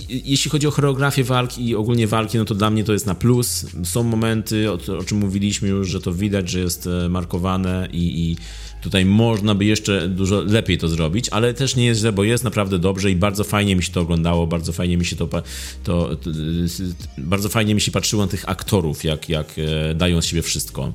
[0.09, 3.15] jeśli chodzi o choreografię walki i ogólnie walki, no to dla mnie to jest na
[3.15, 3.65] plus.
[3.83, 8.21] Są momenty, o, o czym mówiliśmy już, że to widać, że jest e, markowane i,
[8.21, 8.37] i
[8.83, 12.43] Tutaj można by jeszcze dużo lepiej to zrobić, ale też nie jest źle, bo jest
[12.43, 15.41] naprawdę dobrze i bardzo fajnie mi się to oglądało, bardzo fajnie mi się to, to,
[15.83, 16.15] to
[17.17, 19.55] bardzo fajnie mi się patrzyło na tych aktorów, jak, jak
[19.91, 20.93] e, dają z siebie wszystko.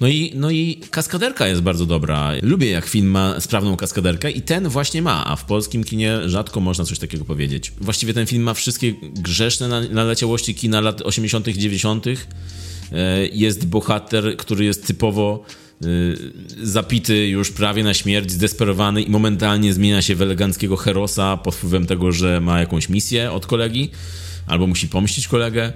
[0.00, 2.32] No i, no i kaskaderka jest bardzo dobra.
[2.42, 6.60] Lubię jak film ma sprawną kaskaderkę i ten właśnie ma, a w polskim kinie rzadko
[6.60, 7.72] można coś takiego powiedzieć.
[7.80, 12.06] Właściwie ten film ma wszystkie grzeszne naleciałości kina lat 80., 90.
[12.06, 15.44] E, jest bohater, który jest typowo
[16.62, 21.86] zapity już prawie na śmierć, zdesperowany i momentalnie zmienia się w eleganckiego herosa pod wpływem
[21.86, 23.90] tego, że ma jakąś misję od kolegi
[24.46, 25.72] albo musi pomścić kolegę.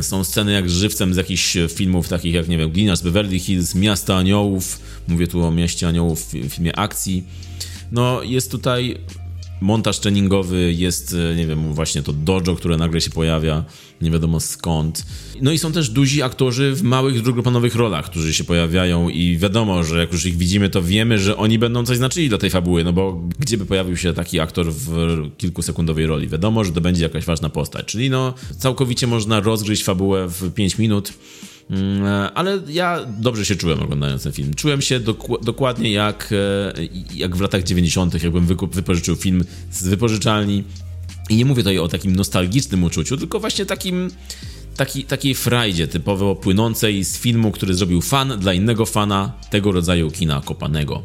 [0.00, 4.16] Są sceny jak żywcem z jakichś filmów takich jak, nie wiem, Gliniarz Beverly Hills, Miasto
[4.16, 7.24] Aniołów, mówię tu o Mieście Aniołów w filmie akcji.
[7.92, 8.98] No, jest tutaj
[9.62, 13.64] montaż treningowy, jest, e, nie wiem, właśnie to dojo, które nagle się pojawia,
[14.00, 15.06] nie wiadomo skąd.
[15.40, 19.84] No i są też duzi aktorzy w małych, drugoplanowych rolach, którzy się pojawiają i wiadomo,
[19.84, 22.84] że jak już ich widzimy, to wiemy, że oni będą coś znaczyli dla tej fabuły,
[22.84, 24.90] no bo gdzie by pojawił się taki aktor w
[25.36, 26.28] kilkusekundowej roli?
[26.28, 30.78] Wiadomo, że to będzie jakaś ważna postać, czyli no całkowicie można rozgryźć fabułę w 5
[30.78, 31.12] minut,
[32.34, 34.54] ale ja dobrze się czułem oglądając ten film.
[34.54, 35.00] Czułem się
[35.42, 36.72] dokładnie jak, e,
[37.14, 40.64] jak w latach 90., jakbym wypożyczył film z wypożyczalni.
[41.30, 44.10] I nie mówię tutaj o takim nostalgicznym uczuciu, tylko właśnie takim
[44.76, 50.10] taki, takiej frajdzie typowo płynącej z filmu, który zrobił fan dla innego fana tego rodzaju
[50.10, 51.02] kina kopanego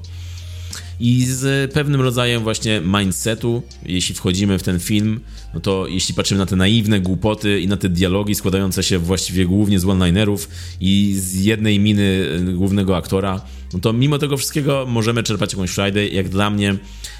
[1.00, 5.20] i z pewnym rodzajem właśnie mindsetu, jeśli wchodzimy w ten film,
[5.54, 9.45] no to jeśli patrzymy na te naiwne głupoty i na te dialogi składające się właściwie
[9.45, 10.50] głównie z one-linerów
[10.82, 13.41] i z jednej miny e, głównego aktora,
[13.74, 16.10] no to mimo tego wszystkiego możemy czerpać jakąś Friday.
[16.10, 16.76] Jak dla mnie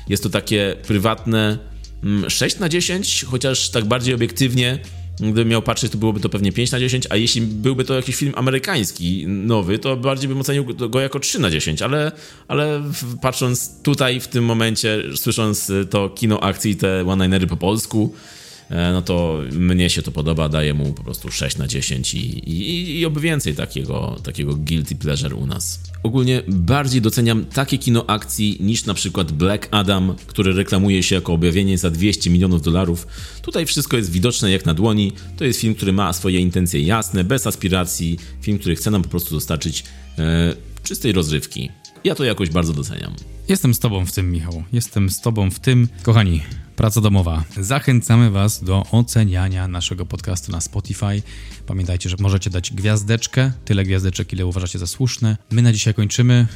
[0.10, 1.58] jest to takie prywatne
[2.28, 4.80] 6 mm, na 10, chociaż tak bardziej obiektywnie
[5.20, 8.16] Gdybym miał patrzeć, to byłoby to pewnie 5 na 10, a jeśli byłby to jakiś
[8.16, 12.12] film amerykański, nowy, to bardziej bym ocenił go jako 3 na 10, ale,
[12.48, 12.84] ale
[13.22, 18.16] patrząc tutaj w tym momencie, słysząc to kino akcji, te one-linery po polsku,
[18.70, 23.00] no to mnie się to podoba, daję mu po prostu 6 na 10 i, i,
[23.00, 25.80] i oby więcej takiego, takiego guilty pleasure u nas.
[26.04, 31.34] Ogólnie bardziej doceniam takie kino akcji niż na przykład Black Adam, który reklamuje się jako
[31.34, 33.08] objawienie za 200 milionów dolarów.
[33.42, 35.12] Tutaj wszystko jest widoczne jak na dłoni.
[35.38, 38.20] To jest film, który ma swoje intencje jasne, bez aspiracji.
[38.42, 39.84] Film, który chce nam po prostu dostarczyć
[40.18, 41.70] e, czystej rozrywki.
[42.04, 43.14] Ja to jakoś bardzo doceniam.
[43.50, 44.64] Jestem z Tobą w tym, Michał.
[44.74, 45.88] Jestem z Tobą w tym.
[46.04, 46.42] Kochani,
[46.78, 47.44] praca domowa.
[47.58, 51.22] Zachęcamy Was do oceniania naszego podcastu na Spotify.
[51.66, 55.38] Pamiętajcie, że możecie dać gwiazdeczkę, tyle gwiazdeczek, ile uważacie za słuszne.
[55.52, 56.48] My na dzisiaj kończymy.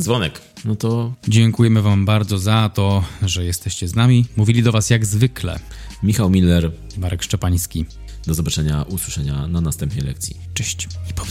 [0.00, 0.40] Dzwonek.
[0.64, 1.14] No to.
[1.28, 4.26] Dziękujemy Wam bardzo za to, że jesteście z nami.
[4.36, 5.58] Mówili do Was jak zwykle
[6.02, 7.84] Michał Miller, Marek Szczepański.
[8.26, 10.36] Do zobaczenia, usłyszenia na następnej lekcji.
[10.54, 11.22] Cześć i po